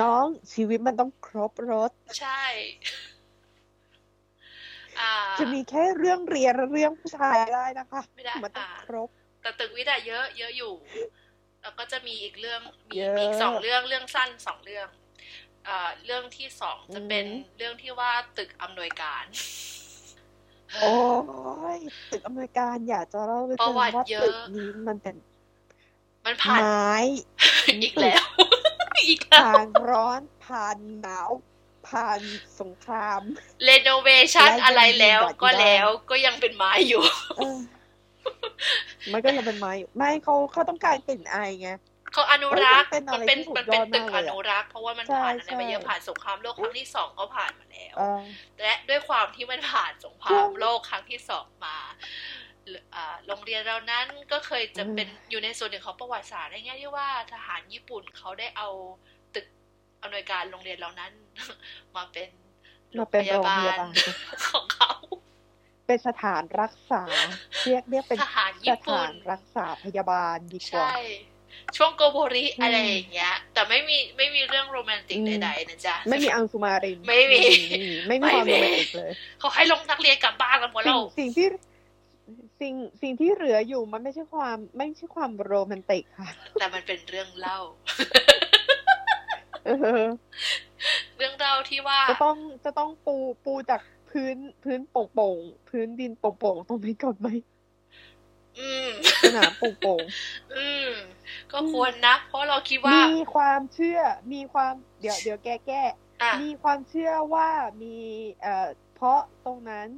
[0.00, 2.44] น้องชีวิตมันต้องครบรถ ใช่
[5.00, 9.08] อ่าจะมีแค่เรื่องเรียนและเรื่องผู้ชายได้นะคะไม่ได้มันต้องอ่าครบ
[9.42, 10.74] แต่ตึกวิทย์อะเยอะ เยอะอยู่
[11.62, 12.60] แล้วก็จะมีอีกเรื่อง
[12.90, 14.88] มีเยอะมีอีกสองเรื่องเรื่องสั้นสองเรื่อง
[15.68, 19.24] อ่าเรื่องที่สองจะเป็นอืมเรื่องที่ว่าตึกอำนวยการ
[20.80, 20.94] โอ้
[21.76, 21.78] ย
[22.10, 25.14] ตึกอเมริการอยากจะเล่าเลยประวัติว่าเยอะตึกนี้มันเป็น
[26.24, 26.92] มันผ่านไม้
[27.82, 28.24] อีกแล้ว
[29.08, 31.30] อีกแล้วผ่านร้อนผ่านหนาว
[31.88, 32.20] ผ่าน
[32.60, 33.20] สงคราม
[33.64, 37.02] เรโนเวชั่นและยังอะไรแล้วมีแบบก็อยู่ได้แล้วก็ยังเป็นไม้อยู่
[37.36, 37.58] เออ
[39.12, 41.70] มันก็ยังเป็นไม้อยู่ไม่เขาเขาต้องการกลิ่นอายไง
[42.14, 48.20] เขาอนุรักษ์เอ้ยมันเป็นอะไรมันเป็นที่สุดมันเป็นยอดตึกมากอเลยอะนุรักษ์เพราะว่ามันใช่ผ่านอะไรมาใช่เยอะผ่านสงครามโลกครั้งที่สองก็ผ่านมาแล้วเออ
[48.60, 51.76] และด้วยความที่มันผ่านสงคช่ราวงมโลกครั้งที่สองมา
[52.94, 58.68] อ่าโรงเรียนเรานั้นก็เคยจะอืมเป็นอยู่ในส่วนหนึ่งของประวัติศาสตร์ในแง่ที่ว่าทหารญี่ปุ่นเขาได้เอา
[59.34, 59.46] ตึก
[60.02, 61.12] อำนวยการโรงเรียนเรานั้น
[61.96, 62.30] มาเป็น
[62.94, 63.92] โรมางเป็นพโรงยาพบายาลบาล
[64.48, 64.92] ของเขา
[65.86, 67.02] เป็นสถานรักษา
[67.64, 70.94] เรียกเรียกเป็นทหารสญี่ปุ่ถานนรักษาพยาบาลดีกว่าใช่
[71.76, 77.42] ช่วงโกโบริอืมอะไรอย่างเงี้ย แต่ไม่มีไม่มีเรื่องโรแมนติกอืมใดๆนะจ๊ะ ไม่มีอังสุมาริน ไม่มี
[78.08, 79.10] ไม่มีไม่มีความไม่โรมีแมนติกเลย
[79.40, 81.46] เขาให้ลงนักเรียนกลับบ้านกันหมดสิ่แล้งวสิ่งที่
[82.60, 87.58] สิ่งสิ่งที่เหลืออยู่มันไม่ใช่ความไม่ใช่ความโรแมนติกค่ะ แต่มันเป็นเรื่องเล่า
[89.64, 89.70] เอ
[90.02, 90.04] อ
[91.16, 97.28] เรื่องเล่าที่ว่า จะต้องจะต้องปูปูจากพื้นพื้นโป่งๆพื้นดินโป่งๆตรงนี้ก่อนไหม
[98.58, 98.90] อืม
[99.22, 100.02] สนามโป่ง
[100.56, 100.90] อืม
[101.54, 104.00] ก็ควรนะ เพราะเราคิดๆว่า มีความเชื่อ
[104.32, 105.82] มีความเดี๋ยวเดี๋ยวแก้แก้
[106.22, 107.48] อะมีความเชื่อว่า
[107.82, 107.96] มี
[108.42, 109.88] เอ่อเพราะตรงนั้น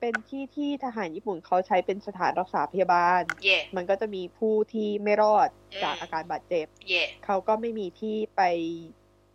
[0.00, 5.48] เป็นที่ที่ทหารญี่ปุ่นเขาใช้เป็นสถานรักษาพยาบาลเย่มันก็จะมีผู้ที่ไม่รอด
[5.82, 8.42] จากอืมอาการบาดเจ็บเย่เขาก็ไม่มีที่ไป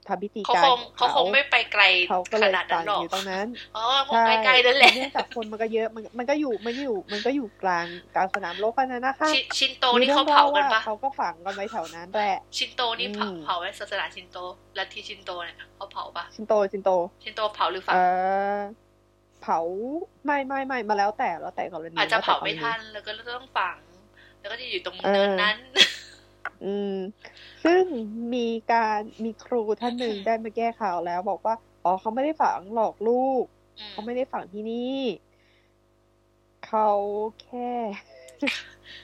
[0.09, 7.85] ทำพิธีเขาการคงเขาคงไม่ไปไกลเขาก็ขเลยนาดฝันั้งนหรอกอยู่ตรงนั้นอ๋อคงใกล้ๆนั่นแหละเนื่องจากคนมันก็เยอะมันมันก็อยู่มันก็อยู่มันก็อยู่กลาง
[8.15, 14.37] กลางสนามโลกกันนะนะคะชิชินโตนี่เขาเผากันปะเขาก็ฝังกันไว้แถวนั้นแหละชินโตนี่เผาอืมเผาไว้ศาสนาชินโต
[14.77, 16.91] ลัทธิชินโตเนี่ยเขาเผาปะชินโตชินโต
[17.23, 17.99] ชินโตเผาหรือฝังเอ
[18.55, 18.59] อ
[19.41, 19.59] เผา
[20.25, 23.77] ไม่ไม่ไม่มาแล้วแต่แล้วแต่กรณีอาจจะแล้วแต่เผากรไม่ณีทันแล้วก็ต้องฝัง
[24.39, 25.57] แล้วก็จะอยู่ตรงเออเนินนั้น
[26.65, 26.95] อืม
[27.65, 27.83] ซึ่ง
[28.33, 33.43] มีการมีครูท่านหนึ่งได้มาแก้ข่าวแล้ว บอกว่า อ๋อเขาไม่ได้ฝังหลอกลูก
[33.79, 34.99] อืมเขาไม่ได้ฝังที่นี่
[36.67, 36.89] เขา
[37.41, 37.71] แค่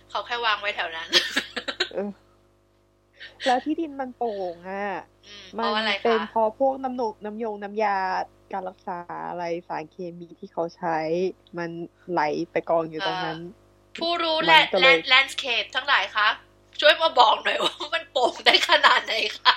[0.10, 1.10] เขาแค่วางไว้แถวนั้น
[1.94, 2.12] เออ
[3.46, 4.88] แล้วที่ดินมันโป่งอะ
[5.26, 7.98] อืมเพมัราะอะไรเป็นคะเพราะพวกน้ำหนกน้ำยงน้ำยา
[8.54, 9.00] การรักษา
[9.30, 10.98] อะไรสารเคมีที่เขาใช้
[11.58, 11.70] มัน
[12.12, 13.40] ไหลไปกองอยู่ตรงนั้น
[14.00, 16.28] ผู้รู้มันแลนก็เลยแลนด์สเคปทั้งหลายคะ
[16.86, 19.56] ช่วยมาบอกหน่อยว่ามันโป่งได้ขนาดไหนคะ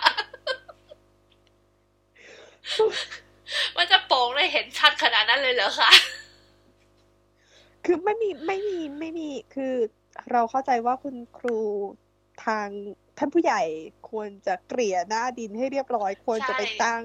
[3.77, 5.91] มันจะโป่งได้เห็นชัดขนาดนั้นเลยเหรอคะ
[7.85, 9.75] คือไม่มีไม่มีไม่มีคือ
[10.31, 11.59] เราเข้าใจว่าคุณครู
[12.45, 12.69] ทาง
[13.19, 13.63] ท่านผู้ใหญ่
[14.11, 17.03] ควรจะเกลี่ยหน้าดินให้เรียบร้อย ควรจะไปใช่ตั้ง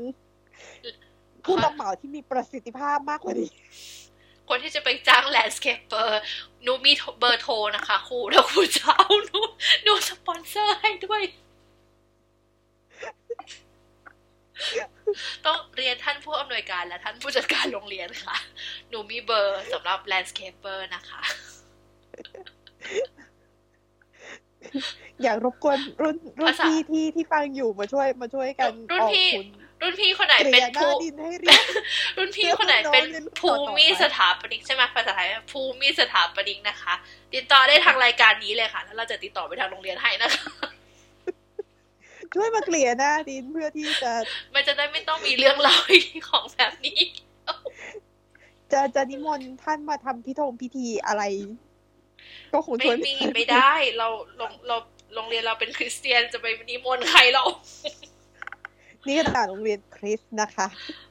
[1.46, 3.52] ผู้รับเหมาที่มีประสิทธิภาพมากกว่านี้
[4.52, 6.22] คนที่จะไปจ้าง landscaper
[6.64, 9.40] หนูมีเบอร์โทรนะคะครูแล้วครูจะเอาหนู
[9.84, 11.24] หนูสปอนเซอร์ให้ด้วย
[15.46, 18.36] ต้องเรียนท่านผู้อำนวยการและท่านผู้จัดการโรงเรียนค่ะ
[18.90, 21.22] หนูมีเบอร์สำหรับแลนด์สเคปเปอร์นะคะ
[25.24, 29.48] อยากรบกวนรุ่นรุ่นภาษาพี่ที่ที่ฟังอยู่มาช่วยมาช่วยกันรุ่นออกพี่ทุน
[29.82, 31.64] รุ่นพี่คนไหนเกเป็ลี่นยหน้าผู้ดินให้เรียบ
[32.18, 36.94] รุ่นพี่คนไหนเป็นเพื่อน้องเรียนรู้ภูต่อๆมิไปสถาปนิกใช่ไหมภาษาไทยภูมิสถาปนิกนะคะ
[37.34, 40.46] ติดต่อได้ทางรายการนี้เลยค่ะ แล้วเราจะติดต่อไปทางโรงเรียนให้นะคะ
[42.36, 44.12] ช่วยมาเกลี่ยหน้าดินเพื่อที่จะ
[44.56, 45.78] มันจะได้ไม่ต้องมีเรื่องเล่า
[46.30, 47.00] ของแบบนี้
[48.72, 51.24] จะจะนิมนต์ท่านมาทำพิธงพิธีอะไร
[52.54, 54.08] ก็คงไม่ช่วยมีไม่ได้ เรา
[54.38, 54.78] โรงเรา
[55.16, 57.44] โรงเรียนเราเป็นคริสเตียนจะไปนิมนต์ใครเรา
[59.08, 60.68] นี่ขนาดโรงเรียนคริสต์นะคะ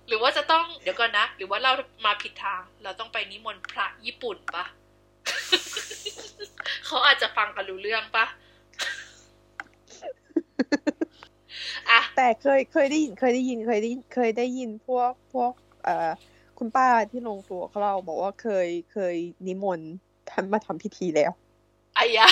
[0.08, 1.72] หรือว่าจะต้องเดี๋ยวก่อนนะ หรือว่าเรา
[2.06, 4.64] มาผิดทาง เราต้องไปนิมนต์พระญี่ปุ่นปะ
[6.86, 8.24] เขาอาจจะฟังกันรู้เรื่องปะ
[11.90, 15.52] อะแต่เคยเคยได้ยินเคยได้ยินเคยได้ยินเคยได้ยินพวกพวก
[15.84, 16.10] เอ่อ
[16.58, 19.16] คุณป้าที่โรงครัวเขาเล่าบอกว่าเคยเคย
[19.46, 19.90] นิมนต์
[20.30, 21.32] ท่านมาทำพิธีแล้ว
[21.94, 22.28] ไอ้ยะ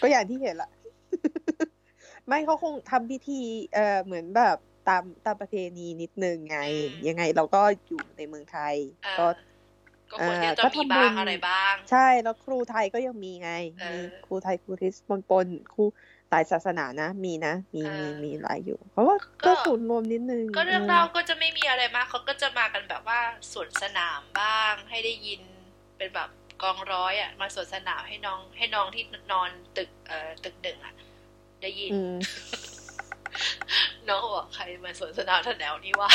[0.00, 0.70] ก็อย่างที่เห็นละ
[2.32, 3.40] ไม่เขาคงทำพิธี
[3.74, 4.56] เอ่อเหมือนแบบ
[4.88, 9.26] ตามตามประเพณีนิดนึงไงอืมยังไงเราก็อยู่ในเมืองไทยเอ่อก็
[10.10, 15.84] ก็ควรที่เอ่อจะก็มีทำบุบ้างญอะไรบ้าง ใช่แล้วครูไทยก็ยังมีไงเออมีครูไทยครูคริสต์ปนปนครู
[16.30, 19.16] หลายศาสนานะ มีนะ มีเอมีอมีหลายอยู่ เพราะว่า
[19.46, 23.20] ก็ก็ศูนย์รวมนิดนึง ก็เรื่องมเล่าก็จะไม่มีอะไรมากเขาก็จะมากันแบบว่า
[23.52, 25.40] สวนสนามบ้าง ให้ได้ยิน
[25.98, 26.30] เป็นแบบ
[26.62, 30.94] กองร้อยอะมาสวนสนามให้น้องให้น้องที่นอนตึกเอ่อตึกหนึ่งอะ
[31.62, 32.16] ได้ยินอืม
[34.08, 36.10] น้องก็บอกใครมาสวนสนามแถวแนวนี้วะ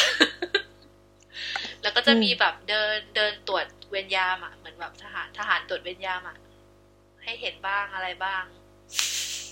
[1.82, 6.38] แล้วก็จะมีแบบเดินเดินตรวจเวรยามอะเหมือนแบบทหารทหารตรวจเวรยามอะ
[7.24, 8.44] ให้เห็นบ้างอะไรบ้าง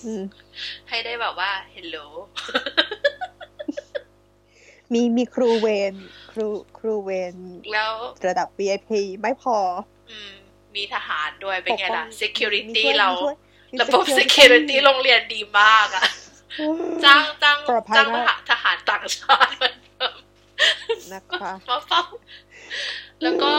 [0.06, 0.24] อืม
[0.90, 1.98] ให้ได้แบบว่าเฮลโหล
[4.94, 5.94] มีมีครูเวน
[6.32, 7.36] ครูครูเวน
[7.74, 7.94] แล้ว
[8.28, 8.92] ระดับ VIP
[9.22, 9.58] ไม่พอ
[10.12, 10.34] อืม
[10.76, 13.45] มีทหารด้วยเป็นไงล่ะปกป้อง security มีช่วยเรามีช่วยมี
[13.82, 16.06] ระบบ security security โรงเรียนดีมากอะ
[17.04, 19.74] จ้างจ้างปลอดภัยจ้างทมากหารทหารต่างชาติมัน
[21.14, 22.04] นะคะมาเฝ้า
[23.24, 23.52] แล้วก็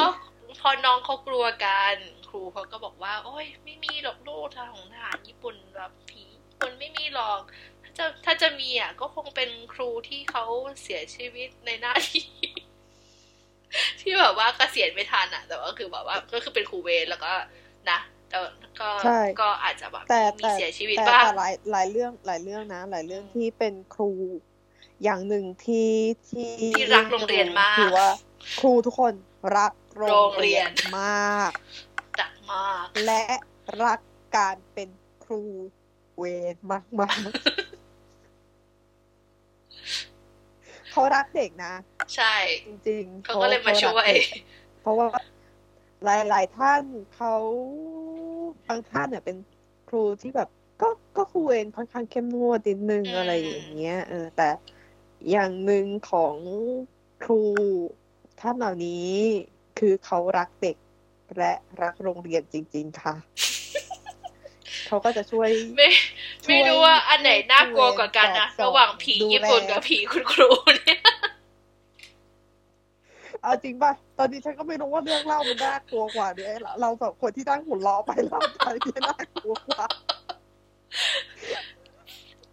[0.60, 1.94] พอน้องเขากลัวกัน
[2.28, 6.24] ครูเขาก็บอกว่า โอ้ย ไม่มีหรอกลูกทหารของทหารญี่ปุ่นแบบผี
[6.60, 7.40] คนไม่มีหรอก
[7.82, 10.44] ถ้าจะถ้าจะมีอะก็คงเป็นครูที่เขา
[10.82, 12.28] เสียชีวิตในหน้าที่
[14.00, 17.32] ที่แบบว่าเกษียณไม่ทันอะ แต่ว่าคือแบบว่าก็คือเป็นครูเวรแล้วก็
[17.90, 18.40] นะแต่ ก็
[19.04, 24.12] ใช่ก็อาจจะแบบแต่มีแต่เสียชีวิตแต่บ้างแต่หลายหลายเรื่องหลายเรื่องนะ หลายเรื่องที่เป็นครู
[25.02, 25.92] อย่างหนึ่งที่
[26.28, 28.08] ที่ที่รักโรงเรียนมากคือว่า
[28.60, 29.12] ครูทุกคน
[29.56, 31.50] รักโรโรงงเรีเรียยนนมาก
[32.20, 33.24] จักมาก และ
[33.84, 34.00] รัก
[34.36, 34.88] การเป็น
[35.24, 35.42] ครู
[36.18, 36.24] เว
[36.54, 37.26] นมากมากๆ
[40.92, 41.74] เขารักเด็กนะ
[42.16, 42.34] ใช่
[42.66, 44.24] จริง ๆ เขาก็เลยมาช่วยเขรักเด็ก
[44.80, 45.08] เพราะว่า
[46.04, 46.82] หลายหลายท่าน
[47.16, 47.34] เขา
[48.68, 49.36] บางท่านเนี่ยเป็น
[49.88, 50.48] ครูที่แบบ
[50.82, 54.48] ก็ก็ครูเวนค่อนข้างเข้มงวดนิดนึงอืมอะไรอย่างเงี้ย เออ แต่
[55.30, 56.34] อย่างหนึ่งของ
[57.24, 57.42] ครู
[58.40, 59.10] ท่านเหล่านี้
[59.78, 60.76] คือเขารักเด็ก
[61.38, 63.14] และรักโรงเรียนจริง ๆ ค่ะ
[64.86, 65.88] เขาก็จะช่วย ไม่
[66.46, 70.98] ไม่รู้ว่าอันไหนน่ากลัวกว่ากันนะ ระหว่างผีญี่ปุ่นกับผีคุณครูเนี่ย
[73.46, 76.48] เอาจริงป่ะ ตอนนี้ฉันก็ไม่รู้ว่าเรื่องเล่ามันน่ากลัวกว่าเนี่ย
[76.80, 79.84] เราสองคนที่นั่งหุ่นล้อไปเล่าไปที่น่ากลัวกว่า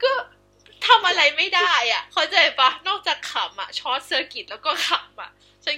[0.04, 0.12] ก็
[0.88, 5.32] ทำอะไรไม่ได้อะ เข้าใจปะนอกจากขำอะ short circuit แล้วก็ขำอะ
[5.66, 5.76] ฉัน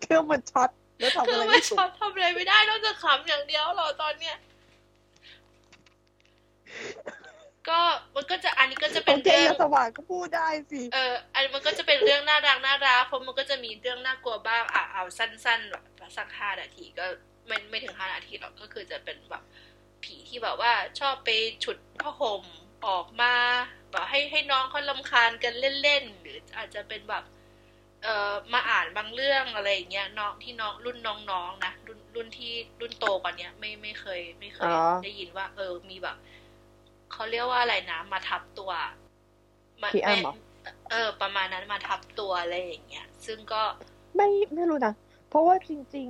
[0.00, 4.36] เครื่องมันช็อตแล้วทำอะไรไม่ถูกช็อตทำอะไรไม่ได้นอกจากขำอย่างเดียวหรอตอนเนี้ย
[7.68, 7.80] ก็
[8.16, 15.84] มันก็จะอันนี้ก็จะเป็นเรื่องสว่างก็พูดได้สิเอออันมันก็จะเป็นเรื่องน่ารักน่ารักเพราะมันก็จะมีเรื่องน่ากลัวบ้างอะเอาสั้นๆแบบ
[16.16, 17.06] สักห้านาทีก็
[17.46, 19.42] ไม่ไม่ถึงห้านาทีหรอกก็คือจะเป็นแบบ
[20.02, 21.30] ผีที่แบบว่าชอบไป
[21.64, 22.42] ฉุดผ้าห่ม
[22.86, 23.34] ออกมา
[23.90, 27.24] แบบให้ให้น้องเขาลำคาญกันเล่นๆหรืออาจจะเป็นแบบ
[28.04, 30.98] เอ่อมาอ่านบางเรื่องอะไรอย่างเงี้ยน้องที่น้องรุ่น
[31.30, 34.72] น้องๆนะรุ่นรุ่นที่รุ่นโตกว่านี้ไม่ไม่เคยไม่เคย
[35.04, 36.16] ได้ยินว่า เออมีแบบ
[37.12, 38.70] เขาเรียกว่าอะไรนะ มาทับตัว
[39.82, 40.14] มาพี่อ้
[40.90, 43.62] เออ ประมาณนั้นมาทับตัวอะไรอย่างเงี้ย ซึ่งก็
[44.16, 44.94] ไม่ไม่รู้นะ
[45.28, 46.08] เพราะว่าจริง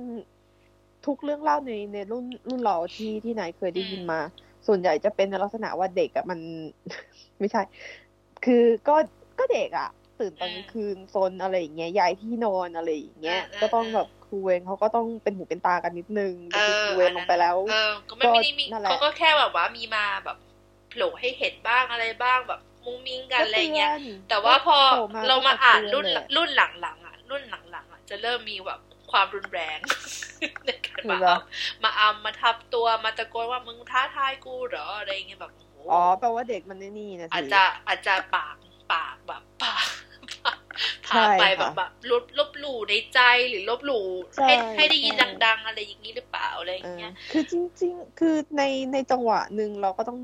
[0.51, 4.19] ๆ ทุกเรื่องเล่าในในรุ่นรุ่นเราที่ที่นายเคยได้ยินมา
[4.67, 6.39] ส่วนใหญ่จะเป็นในลักษณะว่าเด็กอะมัน
[7.39, 7.61] ไม่ใช่
[8.45, 8.95] คือก็
[9.39, 9.89] ก็เด็กอะ
[10.19, 16.33] ตื่นตอนกลางคืนโซนอะไรอย่างเงี้ยย้ายที่นอนอะไรอย่างเงี้ย ก็ต้องแบบครูเวงเขาก็ต้องเป็นหูเป็นตากันนิดนึง
[16.81, 20.37] ครูเวงลงไปแล้วเออก็ไม่ได้มีเขาก็แค่แบบว่ามีมาแบบ
[20.91, 23.91] โผล่ให้เห็นบ้างอะไรบ้างแบบมุ้งมิ้งกันอะไรเงี้ย
[24.29, 24.77] แต่ว่าพอ
[25.27, 28.79] เรามาอ่านรุ่นรุ่นหลังๆอะ รุ่นหลังๆอะจะเริ่มมีแบบ
[29.11, 29.79] ความรุนแรง
[30.65, 31.37] ในการมาเอา
[31.83, 35.51] มาอำมาทับตัวมาตะโกนว่ามึงท้าทายกูเหรออะไรเงี้ยแบบ
[35.91, 38.55] อ๋อแปลว่าเด็กมันนี่นะอาจจะอาจจะปาก
[38.93, 39.87] ปากแบบปาก
[41.05, 43.19] พาไปแบบแบบลบลบหลู่ในใจ
[43.49, 44.07] หรือลบหลู่
[44.45, 45.13] ให้ให้ได้ยิน
[45.45, 48.63] ดัง ๆ อะไรอย่างนี้หรือเปล่าอะไรอย่างเงี้ย คือจริง ๆ คือใน
[48.93, 50.19] ในจังหวะหนึ่งเราก็ต้อง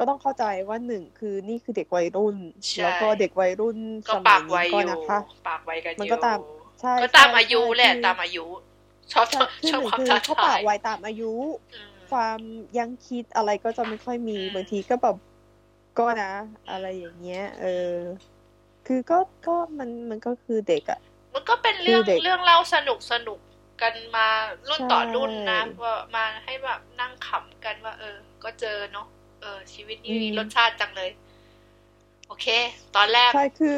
[0.00, 2.36] ก็ต้องเข้าใจว่าหนึ่งคือนี่คือเด็กวัยรุ่น
[2.82, 3.78] แล้วก็เด็กวัยรุ่น
[4.14, 6.38] สมัยนี้ก็นะคะปากไวกันมันก็ตาม
[6.80, 8.44] ใช่ก็ตามอายุแหละตามอายุ
[9.12, 9.26] ชอบ
[9.70, 11.32] ชอบความท้าทายเขาปากไวตามอายุ
[12.10, 12.38] ความ
[12.78, 15.16] ยังคิดอะไรก็จะไม่ค่อยมีบางทีก็แบบ
[15.98, 16.32] ก็นะ
[16.70, 17.94] อะไรอย่างเงี้ย เออ
[18.86, 21.00] คือก็ก็มันมันก็คือเด็กอะ
[21.34, 23.38] มันก็เป็นเรื่องเรื่องเล่าสนุกสนุก
[23.82, 24.28] กันมา
[24.68, 29.06] รุ่นต่อรุ่นนะว่ามาให้แบบนั่งขำกันว่า เออ ก็เจอเนาะ
[29.42, 31.10] เออชีวิตนี่มีรสชาติจังเลย
[32.28, 32.46] โอเค
[32.96, 33.76] ตอนแรกใช่คือ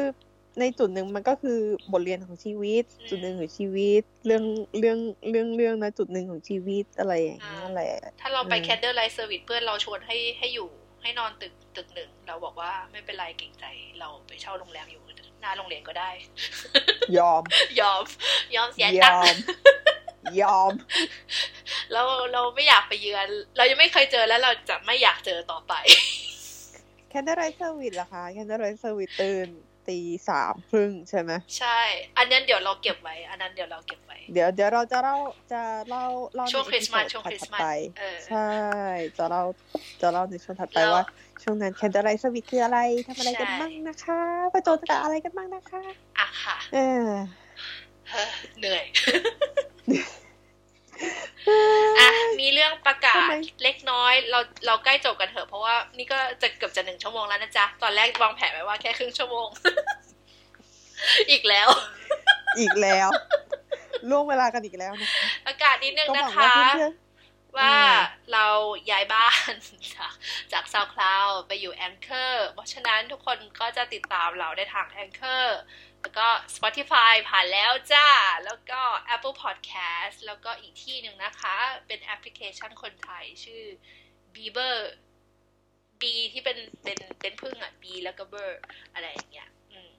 [0.59, 1.59] ในจุดหนึ่งมันก็คือ
[1.93, 4.43] บทเรียนของชีวิต จุดหนึ่งของชีวิต เรื่อง
[4.79, 4.99] เรื่อง
[5.29, 10.69] เรื่องเรื่องนะจุดหนึ่งของชีวิตอะไรอย่างเงี้ยแหละถ้าเราไป candlelight service เพื่อนเราชวนให้ให้อยู่
[11.01, 13.65] ให้นอนตึกตึกหนึ่งเราบอกว่าไม่เป็นไรเกรงใจ
[13.99, 15.01] เราไปเช่าโรงแรมอยู่
[15.41, 16.09] หน้าโรงเรียนก็ได้
[17.17, 17.41] ยอม
[17.79, 18.01] ยอม
[18.55, 19.41] ยอมเสียตังค์
[20.41, 20.71] ยอม
[21.93, 22.01] เรา
[22.33, 25.73] เราไม่อยากไปเยือน เรายังไม่เคยเจอแล้วเราจะไม่อยากเจอต่อไป
[27.09, 29.49] candlelight service ล่ะคะ candlelight service ตื่น
[29.87, 29.99] ตี
[30.29, 31.79] สามครึ่งใช่ไหมใช่
[32.17, 35.17] อันนั้นเดี๋ยวเราเก็บไว้ อันนั้นเดี๋ยวเราเก็บไว้ เดี๋ยวเดี๋ยวเราจะเล่า
[35.51, 36.05] จะเล่า
[36.35, 37.61] เล่าช่วงคริสต์มาสช่วงคริสต์มาส
[38.27, 38.49] ใช่
[39.17, 39.43] จะเล่า
[40.01, 41.03] จะเล่าในช่วงถัดไปว่า
[41.43, 44.21] ช่วงนั้น candlelight service คืออะไรทำอะไรกันบ้างนะคะ
[44.53, 45.81] ประโจนกับอะไรกันบ้างนะคะ
[46.19, 47.07] อะค่ะ เออ
[48.59, 48.83] เหนื่อย
[51.99, 52.09] อะ
[52.39, 53.29] มีเรื่องประกาศ
[53.63, 59.47] เล็กน้อย เราเราใกล้จบกันเถอะเพราะว่านี่ก็จะเกือบจะหนึ่งชั่วโมงแล้วนะจ๊ะ ตอนแรกวางแผนไว้ว่าแค่ครึ่งชั่วโมง
[61.31, 61.67] อีกแล้ว
[62.59, 63.09] อีกแล้ว
[64.09, 65.09] ล่วงเวลากันอีกแล้วนะ
[65.45, 66.53] ประกาศนิดนึงนะคะ
[67.57, 67.75] ว่า
[68.33, 68.45] เรา
[68.91, 69.51] ย้ายบ้าน
[69.95, 70.13] จาก
[70.53, 75.57] จาก SoundCloud ไปอยู่ Anchor เพราะฉะนั้นทุกคนก็จะติดตามเราได้ทาง Anchor
[76.03, 78.07] แล้วก็ Spotify ผ่านแล้วจ้า
[78.45, 78.81] แล้วก็
[79.15, 81.55] Apple Podcast แล้วก็อีกที่หนึ่งนะคะ
[81.87, 83.63] เป็นแอปพลิเคชันคนไทยชื่อ
[84.35, 84.75] Beeber
[86.01, 88.61] B ที่เป็นเป็นเป็นผึ้งอะ B แล้วก็เบอร์
[88.93, 89.91] อะไรอย่างเงี้ย อืม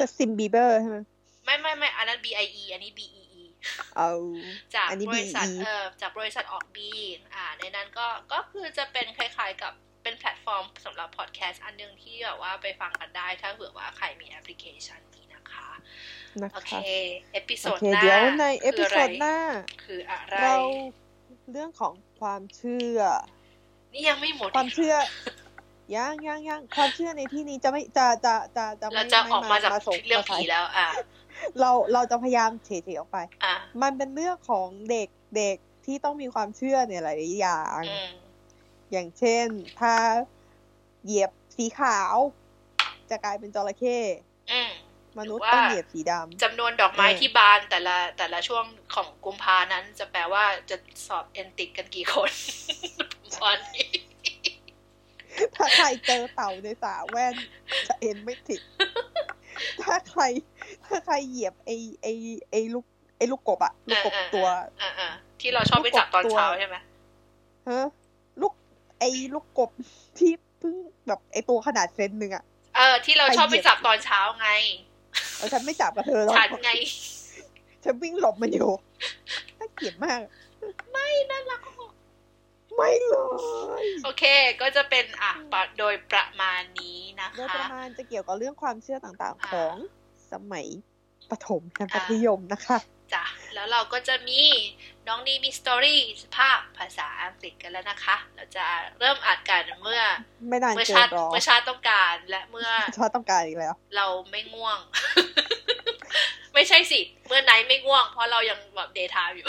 [0.00, 0.98] จัสติน บีเบอร์ใช่ไหม
[1.44, 3.42] ไม่ไม่ไม่อันนั้น B I E อันนี้ B E E
[3.96, 4.10] เอา
[4.74, 6.90] จากบริษัทเออจากบริษัทออกบี
[7.34, 9.72] อ่า ในนั้นก็ก็คือจะเป็นคล้ายๆกับ
[10.04, 15.68] เป็นแพลตฟอร์มสำหรับพอดแคสต์อันนึงที่แบบว่าไปฟังกันได้ถ้าเผื่อว่าใครมีแอปพลิเคชันนี้นะคะ
[16.54, 16.74] โอเค
[17.34, 19.36] episode หน้าเดี๋ยวใน episode หน้า
[19.84, 20.56] คืออะไรเรา
[21.52, 22.98] เรื่องของความเชื่อ
[23.92, 24.94] นี่ยังไม่หมดความเชื่อ
[25.94, 29.70] ยังยังยังความเชื่อในที่นี้จะไม่จะจะจะจะไม่จะออกมาจาก
[30.06, 30.88] เรื่องผีแล้ว อะ
[31.60, 37.80] เราเราจะพยายามเฉยๆออกไปอะมันเป็นเรื่องของเด็กเด็กที่ต้องมีความเชื่อในหลายอย่าง
[38.94, 39.46] อย่างเช่น
[39.80, 39.94] ถ้า
[41.04, 42.16] เหยียบสีขาว
[43.10, 43.98] จะกลายเป็นจระเข้
[45.18, 48.64] มนุษย์ต้องเหยียบสีดำจำนวนดอกไม้ที่บานแต่ละแต่ละช่วง
[48.94, 50.76] ของกุมภานั้น จะแปลว่าจะ
[51.06, 52.30] สอบเอนติกกันกี่คน
[53.36, 53.90] ตอนนี้
[55.56, 57.34] ถ้าใครเจอเต่าในสระแว่น
[57.88, 58.60] จะเอ็นไม่ติด
[59.82, 60.22] ถ้าใคร
[60.86, 61.70] ถ้าใครเหยียบไอ
[62.02, 62.08] ไอ
[62.50, 62.84] ไอลูก
[63.18, 64.46] ไอลูกกบอะลูกกบเออเออตัว
[64.80, 66.76] อ่าๆที่เราชอบไปจับตอนเช้าใช่ไหม
[67.68, 67.92] ฮะลูก
[68.98, 69.70] ไอลูกกบ
[70.18, 70.74] ที่เพิ่ง
[71.06, 72.44] แบบไอตัวขนาดเซนหนึ่งอะ
[72.76, 74.48] เออ ที่เราชอบไปจับตอนเช้าไง
[75.36, 76.70] เอาฉันไม่จับกับเธอหรอกฉันไง
[77.84, 78.70] ฉันวิ่งหลบมันอยู่
[79.58, 80.20] น่าเกลียดมาก
[80.92, 81.60] ไม่น่ารัก
[82.76, 83.14] ไม่เล
[83.82, 84.24] ย โอเค
[84.60, 89.74] ก็จะเป็นอะปะโดยประมาณนี้นะโดยคะประมาณจะเกี่ยวกับเรื่องความเชื่อต่างอ่าๆของ
[90.32, 90.66] สมัย
[91.30, 92.78] ประถมและมัธยมนะคะ
[93.14, 93.24] จ้ะ
[93.54, 94.40] แล้วเราก็จะมี
[95.08, 96.00] น้องนี่มีสตอรี่
[96.36, 98.66] ภาคภาษาอังกฤษกันแล้วนะคะ เราจะ
[99.00, 100.02] เริ่มอ่านกันเมื่อ
[100.48, 104.78] ไม่นานเมื่อเกิชานติรอเมื่อชาติต้องการและเมื่อชอบต้องการอีกแล้ว เราไม่ง่วง
[106.54, 109.48] ไม่ใช่สิ เมื่อไนท์ไม่ง่วง เพราะเรายังแบบเดย์ไทม์อยู่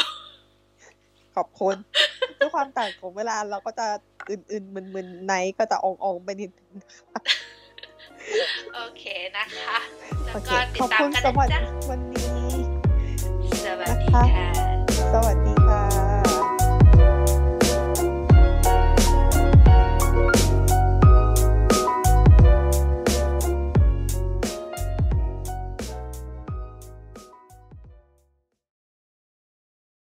[1.36, 1.76] ขอบคุณ
[2.40, 3.88] ด้วยความต่างของเวลาเราก็จะ
[4.30, 6.70] อื่นๆมึนๆไนท์ก็จะอองๆไปนิดนึง
[8.76, 9.04] โอเค
[9.38, 9.78] นะคะ
[10.26, 12.50] แล้โอวเคก็ติขดอบตามคุณกันสำหรับนะจ๊ะวันนี้
[13.66, 14.65] สวัสดีนะคะค่ะ
[15.16, 15.55] สวัสดี